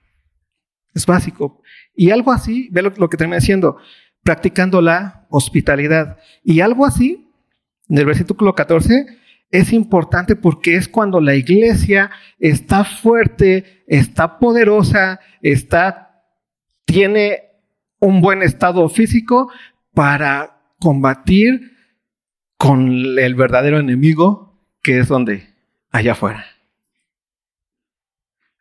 Es 0.94 1.06
básico. 1.06 1.62
Y 1.94 2.10
algo 2.12 2.32
así, 2.32 2.70
ve 2.72 2.82
lo, 2.82 3.10
que 3.10 3.18
termina 3.18 3.38
diciendo, 3.38 3.78
practicando 4.24 4.82
la 4.82 5.28
hospitalidad. 5.30 6.18
Y 6.44 6.62
algo 6.62 6.86
así, 6.86 7.30
en 7.90 7.98
el 7.98 8.06
versículo 8.06 8.56
14, 8.56 9.06
es 9.58 9.74
importante 9.74 10.36
porque 10.36 10.76
es 10.76 10.88
cuando 10.88 11.22
la 11.22 11.36
iglesia 11.36 12.12
está 12.40 12.84
fuerte, 12.84 13.84
está 13.88 14.40
poderosa, 14.40 15.20
está, 15.42 16.24
tiene 16.86 17.44
un 18.00 18.22
buen 18.22 18.42
estado 18.44 18.88
físico 18.90 19.52
para 19.94 20.58
combatir 20.80 21.72
con 22.58 23.18
el 23.18 23.36
verdadero 23.36 23.80
enemigo 23.80 24.46
que 24.82 25.00
es 25.00 25.08
donde? 25.08 25.52
Allá 25.92 26.12
afuera. 26.12 26.46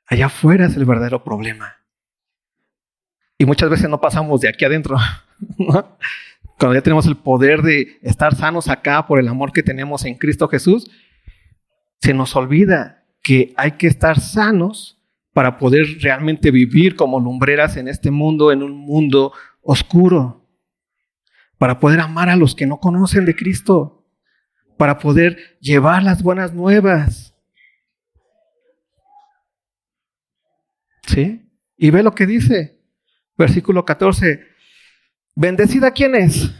Allá 0.06 0.26
afuera 0.26 0.66
es 0.66 0.76
el 0.76 0.84
verdadero 0.84 1.22
problema. 1.22 1.76
Y 3.36 3.44
muchas 3.44 3.68
veces 3.68 3.90
no 3.90 4.00
pasamos 4.00 4.40
de 4.40 4.48
aquí 4.48 4.64
adentro. 4.64 4.96
Cuando 6.64 6.78
ya 6.78 6.82
tenemos 6.82 7.04
el 7.04 7.18
poder 7.18 7.60
de 7.60 7.98
estar 8.00 8.34
sanos 8.34 8.68
acá 8.68 9.06
por 9.06 9.18
el 9.18 9.28
amor 9.28 9.52
que 9.52 9.62
tenemos 9.62 10.06
en 10.06 10.14
Cristo 10.14 10.48
Jesús, 10.48 10.90
se 12.00 12.14
nos 12.14 12.34
olvida 12.36 13.04
que 13.22 13.52
hay 13.58 13.72
que 13.72 13.86
estar 13.86 14.18
sanos 14.18 14.98
para 15.34 15.58
poder 15.58 15.84
realmente 16.00 16.50
vivir 16.50 16.96
como 16.96 17.20
lumbreras 17.20 17.76
en 17.76 17.86
este 17.86 18.10
mundo, 18.10 18.50
en 18.50 18.62
un 18.62 18.78
mundo 18.78 19.34
oscuro, 19.60 20.48
para 21.58 21.78
poder 21.80 22.00
amar 22.00 22.30
a 22.30 22.36
los 22.36 22.54
que 22.54 22.64
no 22.66 22.80
conocen 22.80 23.26
de 23.26 23.36
Cristo, 23.36 24.08
para 24.78 24.96
poder 24.96 25.58
llevar 25.60 26.02
las 26.02 26.22
buenas 26.22 26.54
nuevas. 26.54 27.36
¿Sí? 31.08 31.46
Y 31.76 31.90
ve 31.90 32.02
lo 32.02 32.14
que 32.14 32.24
dice, 32.24 32.80
versículo 33.36 33.84
14, 33.84 34.53
bendecid 35.34 35.84
a 35.84 35.90
quienes, 35.90 36.50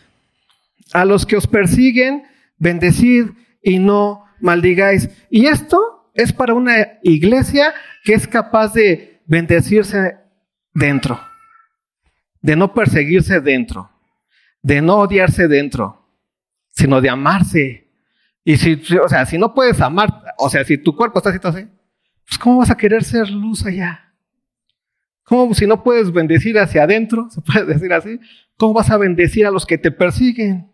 a 0.93 1.05
los 1.05 1.27
que 1.27 1.37
os 1.37 1.47
persiguen, 1.47 2.25
bendecid 2.59 3.31
y 3.63 3.79
no 3.79 4.25
maldigáis. 4.41 5.09
Y 5.31 5.47
esto 5.47 6.11
es 6.15 6.33
para 6.33 6.55
una 6.55 6.99
iglesia 7.03 7.75
que 8.05 8.15
es 8.15 8.27
capaz 8.27 8.73
de 8.73 9.23
bendecirse 9.27 10.17
dentro, 10.73 11.21
de 12.41 12.57
no 12.57 12.75
perseguirse 12.75 13.41
dentro, 13.41 13.91
de 14.63 14.83
no 14.83 14.99
odiarse 14.99 15.49
dentro, 15.49 16.09
sino 16.71 17.01
de 17.01 17.11
amarse. 17.11 17.91
Y 18.45 18.57
si, 18.57 18.81
o 19.03 19.09
sea, 19.09 19.25
si 19.25 19.39
no 19.39 19.55
puedes 19.55 19.81
amar, 19.81 20.23
o 20.39 20.51
sea, 20.51 20.65
si 20.65 20.77
tu 20.77 20.95
cuerpo 20.95 21.19
está 21.19 21.31
así, 21.49 21.67
pues 22.27 22.39
¿cómo 22.39 22.59
vas 22.59 22.71
a 22.71 22.77
querer 22.77 23.03
ser 23.05 23.31
luz 23.31 23.65
allá? 23.65 24.14
¿Cómo 25.25 25.55
si 25.55 25.67
no 25.67 25.83
puedes 25.83 26.13
bendecir 26.13 26.59
hacia 26.59 26.85
adentro, 26.85 27.29
se 27.31 27.41
puede 27.41 27.65
decir 27.65 27.93
así? 27.93 28.21
¿Cómo 28.57 28.75
vas 28.75 28.91
a 28.91 28.99
bendecir 28.99 29.47
a 29.47 29.51
los 29.51 29.67
que 29.67 29.79
te 29.79 29.91
persiguen? 29.91 30.71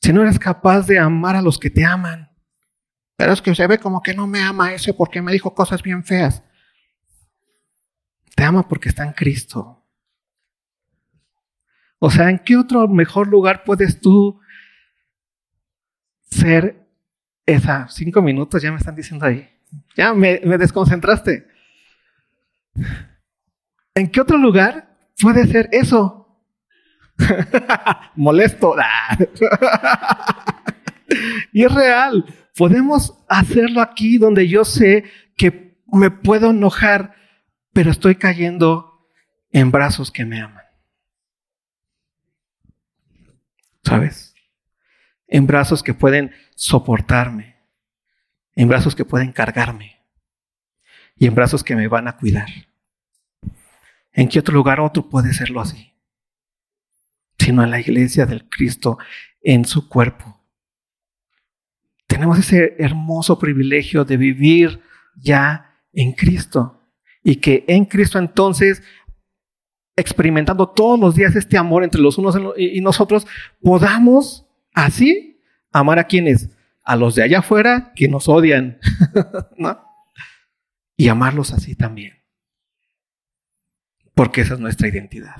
Si 0.00 0.12
no 0.12 0.22
eres 0.22 0.38
capaz 0.38 0.86
de 0.86 0.98
amar 0.98 1.36
a 1.36 1.42
los 1.42 1.58
que 1.58 1.70
te 1.70 1.84
aman. 1.84 2.30
Pero 3.16 3.32
es 3.32 3.40
que 3.40 3.54
se 3.54 3.66
ve 3.66 3.78
como 3.78 4.02
que 4.02 4.12
no 4.12 4.26
me 4.26 4.40
ama 4.40 4.72
ese 4.72 4.92
porque 4.92 5.22
me 5.22 5.32
dijo 5.32 5.54
cosas 5.54 5.82
bien 5.82 6.04
feas. 6.04 6.42
Te 8.34 8.42
ama 8.42 8.68
porque 8.68 8.88
está 8.88 9.04
en 9.04 9.12
Cristo. 9.12 9.82
O 12.00 12.10
sea, 12.10 12.28
¿en 12.28 12.38
qué 12.40 12.56
otro 12.56 12.88
mejor 12.88 13.28
lugar 13.28 13.62
puedes 13.64 14.00
tú 14.00 14.40
ser 16.28 16.86
esa? 17.46 17.88
Cinco 17.88 18.20
minutos 18.20 18.60
ya 18.60 18.72
me 18.72 18.78
están 18.78 18.96
diciendo 18.96 19.24
ahí. 19.24 19.48
Ya 19.96 20.12
me, 20.12 20.40
me 20.44 20.58
desconcentraste. 20.58 21.53
¿En 23.94 24.10
qué 24.10 24.20
otro 24.20 24.38
lugar 24.38 24.96
puede 25.20 25.46
ser 25.46 25.68
eso? 25.72 26.42
Molesto. 28.16 28.74
y 31.52 31.64
es 31.64 31.72
real. 31.72 32.24
Podemos 32.56 33.24
hacerlo 33.28 33.80
aquí 33.80 34.18
donde 34.18 34.48
yo 34.48 34.64
sé 34.64 35.04
que 35.36 35.78
me 35.92 36.10
puedo 36.10 36.50
enojar, 36.50 37.14
pero 37.72 37.90
estoy 37.90 38.16
cayendo 38.16 39.08
en 39.50 39.70
brazos 39.70 40.10
que 40.10 40.24
me 40.24 40.40
aman. 40.40 40.64
¿Sabes? 43.84 44.34
En 45.28 45.46
brazos 45.46 45.82
que 45.82 45.94
pueden 45.94 46.32
soportarme, 46.56 47.56
en 48.54 48.68
brazos 48.68 48.94
que 48.94 49.04
pueden 49.04 49.32
cargarme 49.32 50.03
y 51.16 51.26
en 51.26 51.34
brazos 51.34 51.64
que 51.64 51.76
me 51.76 51.88
van 51.88 52.08
a 52.08 52.16
cuidar. 52.16 52.48
¿En 54.12 54.28
qué 54.28 54.38
otro 54.38 54.54
lugar 54.54 54.80
otro 54.80 55.08
puede 55.08 55.32
serlo 55.32 55.60
así? 55.60 55.92
Sino 57.38 57.62
en 57.62 57.70
la 57.70 57.80
iglesia 57.80 58.26
del 58.26 58.48
Cristo, 58.48 58.98
en 59.42 59.64
su 59.64 59.88
cuerpo 59.88 60.44
tenemos 62.14 62.38
ese 62.38 62.76
hermoso 62.78 63.40
privilegio 63.40 64.04
de 64.04 64.16
vivir 64.16 64.80
ya 65.16 65.74
en 65.92 66.12
Cristo. 66.12 66.80
Y 67.24 67.36
que 67.36 67.64
en 67.66 67.86
Cristo 67.86 68.20
entonces, 68.20 68.84
experimentando 69.96 70.68
todos 70.68 70.96
los 71.00 71.16
días 71.16 71.34
este 71.34 71.58
amor 71.58 71.82
entre 71.82 72.00
los 72.00 72.16
unos 72.16 72.38
y 72.56 72.80
nosotros, 72.80 73.26
podamos 73.60 74.46
así 74.72 75.40
amar 75.72 75.98
a 75.98 76.04
quienes, 76.04 76.50
a 76.84 76.94
los 76.94 77.16
de 77.16 77.24
allá 77.24 77.40
afuera 77.40 77.92
que 77.96 78.06
nos 78.06 78.28
odian, 78.28 78.78
¿no? 79.56 79.80
Y 80.96 81.08
amarlos 81.08 81.52
así 81.52 81.74
también. 81.74 82.22
Porque 84.14 84.42
esa 84.42 84.54
es 84.54 84.60
nuestra 84.60 84.88
identidad. 84.88 85.36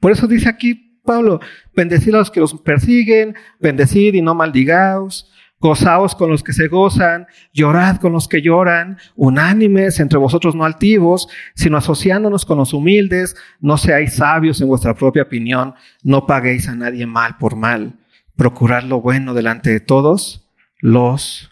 Por 0.00 0.12
eso 0.12 0.26
dice 0.26 0.48
aquí 0.48 1.00
Pablo, 1.04 1.40
bendecid 1.74 2.14
a 2.14 2.18
los 2.18 2.30
que 2.30 2.40
los 2.40 2.54
persiguen, 2.60 3.34
bendecid 3.60 4.14
y 4.14 4.22
no 4.22 4.34
maldigaos, 4.34 5.32
Gozaos 5.62 6.16
con 6.16 6.28
los 6.28 6.42
que 6.42 6.52
se 6.52 6.66
gozan, 6.66 7.28
llorad 7.52 7.98
con 7.98 8.12
los 8.12 8.26
que 8.26 8.42
lloran, 8.42 8.98
unánimes 9.14 10.00
entre 10.00 10.18
vosotros 10.18 10.56
no 10.56 10.64
altivos, 10.64 11.28
sino 11.54 11.76
asociándonos 11.76 12.44
con 12.44 12.58
los 12.58 12.72
humildes, 12.72 13.36
no 13.60 13.78
seáis 13.78 14.14
sabios 14.14 14.60
en 14.60 14.66
vuestra 14.66 14.94
propia 14.94 15.22
opinión, 15.22 15.74
no 16.02 16.26
paguéis 16.26 16.66
a 16.66 16.74
nadie 16.74 17.06
mal 17.06 17.36
por 17.38 17.54
mal, 17.54 18.00
procurad 18.34 18.82
lo 18.82 19.00
bueno 19.00 19.34
delante 19.34 19.70
de 19.70 19.78
todos 19.78 20.50
los 20.80 21.51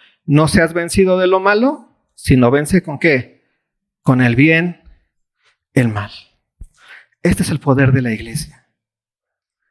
no 0.25 0.47
seas 0.47 0.73
vencido 0.73 1.17
de 1.17 1.27
lo 1.27 1.39
malo, 1.39 1.89
sino 2.15 2.51
vence 2.51 2.83
con 2.83 2.99
qué? 2.99 3.43
Con 4.01 4.21
el 4.21 4.35
bien, 4.35 4.83
el 5.73 5.87
mal. 5.87 6.11
Este 7.23 7.43
es 7.43 7.49
el 7.49 7.59
poder 7.59 7.91
de 7.91 8.01
la 8.01 8.11
iglesia. 8.11 8.67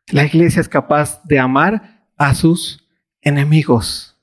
La 0.08 0.24
iglesia 0.24 0.60
es 0.60 0.68
capaz 0.68 1.22
de 1.24 1.38
amar 1.38 2.04
a 2.16 2.34
sus 2.34 2.88
enemigos. 3.20 4.16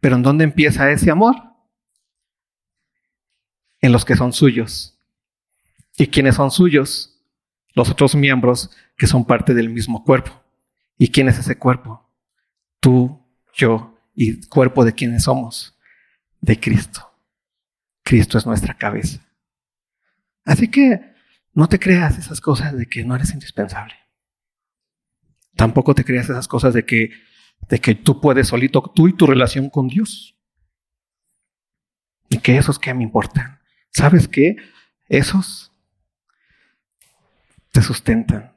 Pero 0.00 0.16
¿en 0.16 0.22
dónde 0.22 0.44
empieza 0.44 0.90
ese 0.90 1.10
amor? 1.10 1.36
En 3.80 3.92
los 3.92 4.04
que 4.04 4.16
son 4.16 4.32
suyos. 4.32 4.98
¿Y 5.96 6.06
quiénes 6.08 6.36
son 6.36 6.50
suyos? 6.50 7.20
Los 7.74 7.90
otros 7.90 8.14
miembros 8.14 8.70
que 8.96 9.06
son 9.06 9.24
parte 9.24 9.54
del 9.54 9.68
mismo 9.68 10.04
cuerpo. 10.04 10.42
¿Y 10.98 11.10
quién 11.10 11.28
es 11.28 11.38
ese 11.38 11.58
cuerpo? 11.58 12.08
Tú, 12.80 13.20
yo 13.54 13.91
y 14.14 14.46
cuerpo 14.46 14.84
de 14.84 14.92
quienes 14.92 15.24
somos. 15.24 15.76
De 16.40 16.58
Cristo. 16.58 17.08
Cristo 18.02 18.38
es 18.38 18.46
nuestra 18.46 18.74
cabeza. 18.74 19.20
Así 20.44 20.68
que 20.68 21.14
no 21.54 21.68
te 21.68 21.78
creas 21.78 22.18
esas 22.18 22.40
cosas 22.40 22.76
de 22.76 22.86
que 22.86 23.04
no 23.04 23.14
eres 23.14 23.32
indispensable. 23.32 23.94
Tampoco 25.54 25.94
te 25.94 26.04
creas 26.04 26.28
esas 26.28 26.48
cosas 26.48 26.74
de 26.74 26.84
que 26.84 27.10
de 27.68 27.80
que 27.80 27.94
tú 27.94 28.20
puedes 28.20 28.48
solito, 28.48 28.82
tú 28.94 29.08
y 29.08 29.12
tu 29.12 29.26
relación 29.26 29.70
con 29.70 29.88
Dios. 29.88 30.36
Y 32.28 32.38
que 32.38 32.56
esos 32.56 32.78
que 32.78 32.94
me 32.94 33.04
importan. 33.04 33.60
¿Sabes 33.90 34.26
qué? 34.28 34.56
Esos 35.08 35.72
te 37.70 37.82
sustentan. 37.82 38.56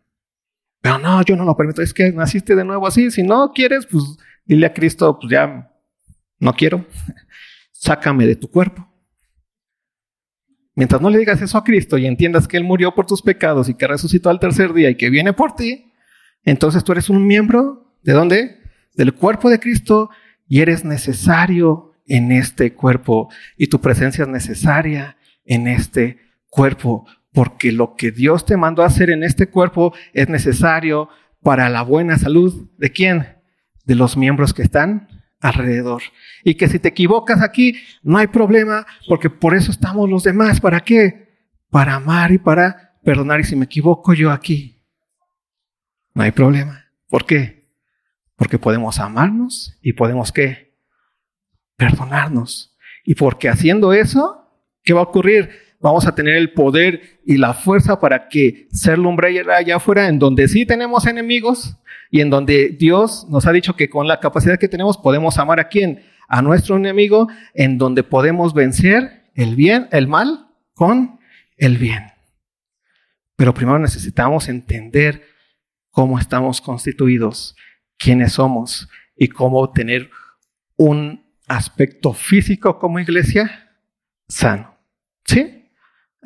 Pero 0.82 0.98
no, 1.00 1.22
yo 1.24 1.36
no 1.36 1.46
lo 1.46 1.58
permito. 1.58 1.82
Es 1.82 1.94
que 1.94 2.12
naciste 2.12 2.56
de 2.56 2.63
nuevo 2.63 2.88
así. 2.88 3.12
Si 3.12 3.24
no 3.24 3.52
quieres, 3.54 3.86
pues 3.86 4.04
dile 4.45 4.67
a 4.67 4.73
Cristo, 4.73 5.17
pues 5.19 5.31
ya 5.31 5.71
no 6.39 6.53
quiero. 6.53 6.86
Sácame 7.71 8.25
de 8.25 8.36
tu 8.36 8.49
cuerpo. 8.49 8.88
Mientras 10.75 11.01
no 11.01 11.10
le 11.10 11.17
digas 11.17 11.41
eso 11.41 11.58
a 11.58 11.63
Cristo 11.63 11.97
y 11.97 12.05
entiendas 12.05 12.47
que 12.47 12.58
Él 12.58 12.63
murió 12.63 12.93
por 12.93 13.05
tus 13.05 13.21
pecados 13.21 13.69
y 13.69 13.75
que 13.75 13.88
resucitó 13.88 14.29
al 14.29 14.39
tercer 14.39 14.73
día 14.73 14.89
y 14.89 14.95
que 14.95 15.10
viene 15.10 15.34
por 15.34 15.55
ti, 15.55 15.91
entonces 16.43 16.84
tú 16.84 16.91
eres 16.91 17.10
un 17.10 17.25
miembro 17.25 17.95
de 18.03 18.13
dónde? 18.13 18.65
del 18.95 19.13
cuerpo 19.13 19.49
de 19.49 19.60
Cristo 19.60 20.10
y 20.47 20.62
eres 20.62 20.84
necesario 20.84 21.93
en 22.08 22.31
este 22.31 22.73
cuerpo 22.73 23.29
y 23.58 23.67
tu 23.67 23.81
presencia 23.81 24.23
es 24.23 24.29
necesaria 24.29 25.17
en 25.43 25.67
este 25.67 26.19
cuerpo, 26.49 27.05
porque 27.34 27.71
lo 27.71 27.95
que 27.95 28.12
Dios 28.12 28.45
te 28.45 28.58
mandó 28.58 28.84
a 28.84 28.88
hacer 28.88 29.10
en 29.10 29.23
este 29.23 29.47
cuerpo 29.47 29.93
es 30.13 30.29
necesario 30.29 31.10
para 31.41 31.69
la 31.69 31.81
buena 31.81 32.17
salud 32.17 32.69
de 32.77 32.91
quién? 32.91 33.35
De 33.86 33.95
los 33.95 34.17
miembros 34.17 34.54
que 34.54 34.63
están 34.63 35.08
alrededor. 35.39 36.02
Y 36.43 36.56
que 36.56 36.67
si 36.67 36.80
te 36.80 36.89
equivocas 36.89 37.41
aquí, 37.41 37.80
no 38.04 38.17
hay 38.17 38.28
problema, 38.28 38.86
porque 39.08 39.30
por 39.30 39.56
eso 39.56 39.71
estamos 39.71 40.10
los 40.10 40.24
demás. 40.24 40.60
¿Para 40.60 40.82
qué? 40.82 41.30
Para 41.69 41.95
amar 41.95 42.32
y 42.32 42.38
para 42.38 42.98
perdonar. 43.04 43.39
Y 43.39 43.43
si 43.43 43.56
me 43.56 43.65
equivoco 43.65 44.13
yo 44.13 44.32
aquí, 44.32 44.84
no 46.13 46.24
hay 46.24 46.32
problema. 46.32 46.86
¿Por 47.08 47.26
qué? 47.26 47.69
Porque 48.36 48.58
podemos 48.58 49.00
amarnos 49.00 49.78
y 49.82 49.93
podemos 49.93 50.32
qué? 50.32 50.76
Perdonarnos. 51.78 52.76
Y 53.06 53.15
porque 53.15 53.50
haciendo 53.50 53.93
eso, 53.93 54.50
¿qué 54.84 54.93
va 54.93 55.02
a 55.02 55.04
ocurrir? 55.04 55.64
Vamos 55.86 56.08
a 56.08 56.15
tener 56.15 56.34
el 56.34 56.52
poder 56.52 57.19
y 57.28 57.38
la 57.38 57.54
fuerza 57.54 58.00
para 58.00 58.28
que 58.28 58.67
ser 58.71 58.98
lumbrera 58.98 59.58
allá 59.58 59.76
afuera, 59.76 60.08
en 60.08 60.17
donde 60.17 60.48
sí 60.48 60.65
tenemos 60.65 61.06
enemigos 61.06 61.78
y 62.10 62.21
en 62.21 62.32
donde 62.32 62.69
Dios 62.69 63.28
nos 63.30 63.45
ha 63.45 63.52
dicho 63.52 63.76
que 63.76 63.88
con 63.88 64.08
la 64.08 64.19
capacidad 64.19 64.58
que 64.58 64.67
tenemos 64.67 64.98
podemos 64.98 65.38
amar 65.38 65.60
a 65.60 65.67
quién? 65.67 66.04
A 66.28 66.41
nuestro 66.41 66.76
enemigo, 66.76 67.28
en 67.54 67.78
donde 67.78 68.02
podemos 68.02 68.56
vencer 68.56 69.30
el 69.36 69.56
bien, 69.56 69.88
el 69.91 70.08
mal 70.08 70.48
con 70.74 71.19
el 71.56 71.78
bien. 71.78 72.06
Pero 73.36 73.54
primero 73.54 73.78
necesitamos 73.78 74.50
entender 74.50 75.21
cómo 75.91 76.17
estamos 76.17 76.62
constituidos, 76.62 77.56
quiénes 78.00 78.32
somos 78.32 78.89
y 79.15 79.28
cómo 79.28 79.69
tener 79.69 80.10
un 80.78 81.24
aspecto 81.48 82.12
físico 82.12 82.80
como 82.80 83.00
iglesia 83.00 83.69
sano. 84.28 84.80
¿Sí? 85.26 85.62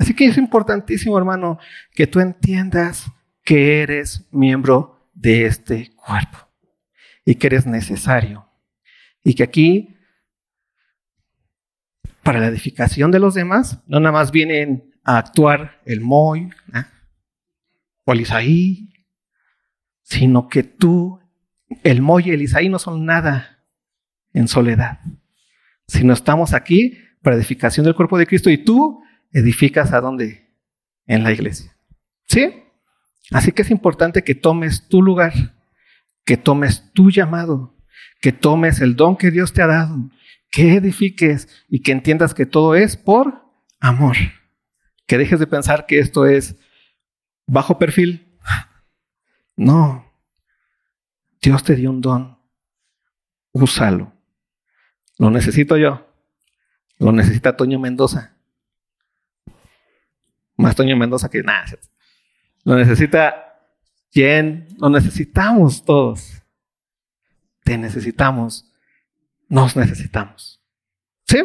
Así 0.00 0.14
que 0.14 0.24
es 0.24 0.38
importantísimo, 0.38 1.18
hermano, 1.18 1.58
que 1.92 2.06
tú 2.06 2.20
entiendas 2.20 3.12
que 3.44 3.82
eres 3.82 4.26
miembro 4.32 5.10
de 5.12 5.44
este 5.44 5.90
cuerpo 5.94 6.38
y 7.22 7.34
que 7.34 7.48
eres 7.48 7.66
necesario. 7.66 8.48
Y 9.22 9.34
que 9.34 9.42
aquí, 9.42 9.98
para 12.22 12.40
la 12.40 12.46
edificación 12.46 13.10
de 13.10 13.18
los 13.18 13.34
demás, 13.34 13.82
no 13.86 14.00
nada 14.00 14.12
más 14.12 14.30
vienen 14.30 14.90
a 15.04 15.18
actuar 15.18 15.82
el 15.84 16.00
Moy 16.00 16.48
o 18.04 18.12
el 18.14 18.22
Isaí, 18.22 18.94
sino 20.00 20.48
que 20.48 20.62
tú, 20.62 21.20
el 21.82 22.00
Moy 22.00 22.28
y 22.28 22.30
el 22.30 22.40
Isaí 22.40 22.70
no 22.70 22.78
son 22.78 23.04
nada 23.04 23.66
en 24.32 24.48
soledad, 24.48 25.00
sino 25.86 26.14
estamos 26.14 26.54
aquí 26.54 26.96
para 27.20 27.36
edificación 27.36 27.84
del 27.84 27.94
cuerpo 27.94 28.16
de 28.16 28.26
Cristo 28.26 28.48
y 28.48 28.56
tú 28.56 29.02
edificas 29.32 29.92
a 29.92 30.00
dónde? 30.00 30.48
En 31.06 31.24
la 31.24 31.32
iglesia. 31.32 31.76
¿Sí? 32.26 32.62
Así 33.32 33.52
que 33.52 33.62
es 33.62 33.70
importante 33.70 34.22
que 34.22 34.34
tomes 34.34 34.88
tu 34.88 35.02
lugar, 35.02 35.32
que 36.24 36.36
tomes 36.36 36.92
tu 36.92 37.10
llamado, 37.10 37.76
que 38.20 38.32
tomes 38.32 38.80
el 38.80 38.96
don 38.96 39.16
que 39.16 39.30
Dios 39.30 39.52
te 39.52 39.62
ha 39.62 39.66
dado, 39.66 40.10
que 40.50 40.74
edifiques 40.74 41.48
y 41.68 41.82
que 41.82 41.92
entiendas 41.92 42.34
que 42.34 42.46
todo 42.46 42.74
es 42.74 42.96
por 42.96 43.44
amor. 43.80 44.16
Que 45.06 45.18
dejes 45.18 45.40
de 45.40 45.46
pensar 45.46 45.86
que 45.86 45.98
esto 45.98 46.26
es 46.26 46.56
bajo 47.46 47.78
perfil, 47.78 48.30
no. 49.60 50.10
Dios 51.42 51.62
te 51.64 51.74
dio 51.76 51.90
un 51.90 52.00
don. 52.00 52.38
Úsalo. 53.52 54.14
Lo 55.18 55.30
necesito 55.30 55.76
yo. 55.76 56.06
Lo 56.98 57.12
necesita 57.12 57.58
Toño 57.58 57.78
Mendoza. 57.78 58.38
Más 60.60 60.76
Toño 60.76 60.96
Mendoza 60.96 61.28
que 61.28 61.42
nada. 61.42 61.64
Lo 62.64 62.76
necesita 62.76 63.58
quién. 64.10 64.68
Lo 64.78 64.90
necesitamos 64.90 65.84
todos. 65.84 66.42
Te 67.64 67.76
necesitamos. 67.78 68.70
Nos 69.48 69.76
necesitamos. 69.76 70.62
¿Sí? 71.26 71.38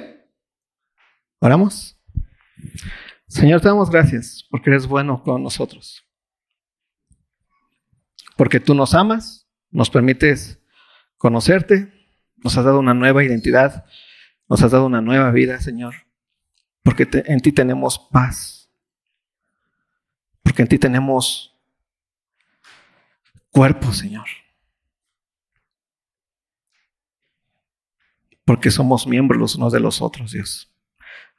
Oramos. 1.39 1.97
Señor, 3.27 3.61
te 3.61 3.67
damos 3.67 3.89
gracias 3.89 4.45
porque 4.49 4.69
eres 4.69 4.87
bueno 4.87 5.21
con 5.23 5.43
nosotros 5.43 6.05
porque 8.35 8.59
tú 8.59 8.75
nos 8.75 8.93
amas, 8.93 9.47
nos 9.71 9.89
permites 9.89 10.59
conocerte, 11.17 11.91
nos 12.37 12.57
has 12.57 12.65
dado 12.65 12.79
una 12.79 12.93
nueva 12.93 13.23
identidad, 13.23 13.85
nos 14.47 14.61
has 14.61 14.71
dado 14.71 14.85
una 14.85 15.01
nueva 15.01 15.31
vida, 15.31 15.59
Señor, 15.61 15.95
porque 16.83 17.07
en 17.11 17.39
ti 17.39 17.51
tenemos 17.51 17.99
paz, 18.11 18.64
porque 20.45 20.61
en 20.61 20.67
ti 20.67 20.77
tenemos 20.77 21.57
cuerpo, 23.49 23.91
Señor, 23.91 24.27
porque 28.45 28.69
somos 28.69 29.07
miembros 29.07 29.41
los 29.41 29.55
unos 29.55 29.73
de 29.73 29.79
los 29.79 30.03
otros, 30.03 30.33
Dios. 30.33 30.71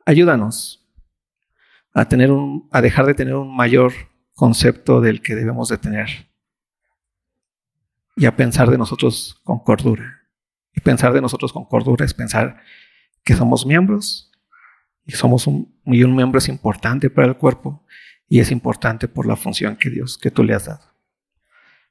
Ayúdanos 0.05 0.85
a 1.95 2.09
tener 2.09 2.33
un, 2.33 2.69
a 2.73 2.81
dejar 2.81 3.07
de 3.07 3.15
tener 3.15 3.37
un 3.37 3.57
mayor 3.57 3.93
concepto 4.35 5.01
del 5.01 5.23
que 5.23 5.37
debemos 5.37 5.69
de 5.69 5.79
tener 5.79 6.29
y 8.17 8.27
a 8.27 8.35
pensar 8.35 8.71
de 8.71 8.77
nosotros 8.77 9.41
con 9.45 9.61
cordura. 9.61 10.23
Y 10.75 10.81
pensar 10.81 11.13
de 11.13 11.21
nosotros 11.21 11.53
con 11.53 11.65
cordura 11.65 12.05
es 12.05 12.13
pensar 12.13 12.61
que 13.23 13.35
somos 13.35 13.65
miembros 13.65 14.33
y 15.05 15.13
somos 15.13 15.47
y 15.47 16.03
un 16.03 16.17
miembro 16.17 16.39
es 16.39 16.49
importante 16.49 17.09
para 17.09 17.29
el 17.29 17.37
cuerpo 17.37 17.87
y 18.29 18.41
es 18.41 18.51
importante 18.51 19.09
por 19.09 19.27
la 19.27 19.37
función 19.37 19.77
que 19.77 19.91
Dios, 19.91 20.19
que 20.19 20.31
tú 20.31 20.43
le 20.43 20.55
has 20.55 20.67
dado. 20.67 20.81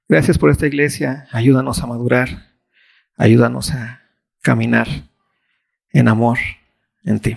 Gracias 0.08 0.38
por 0.38 0.50
esta 0.50 0.68
iglesia, 0.68 1.28
ayúdanos 1.32 1.82
a 1.82 1.88
madurar, 1.88 2.54
ayúdanos 3.18 3.72
a 3.72 4.02
caminar 4.42 4.88
en 5.92 6.08
amor 6.08 6.38
en 7.04 7.20
ti. 7.20 7.32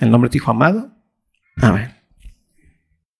En 0.00 0.06
el 0.06 0.10
nombre 0.10 0.28
de 0.28 0.32
tu 0.32 0.36
Hijo 0.38 0.50
amado. 0.50 0.90
Amén. 1.56 2.01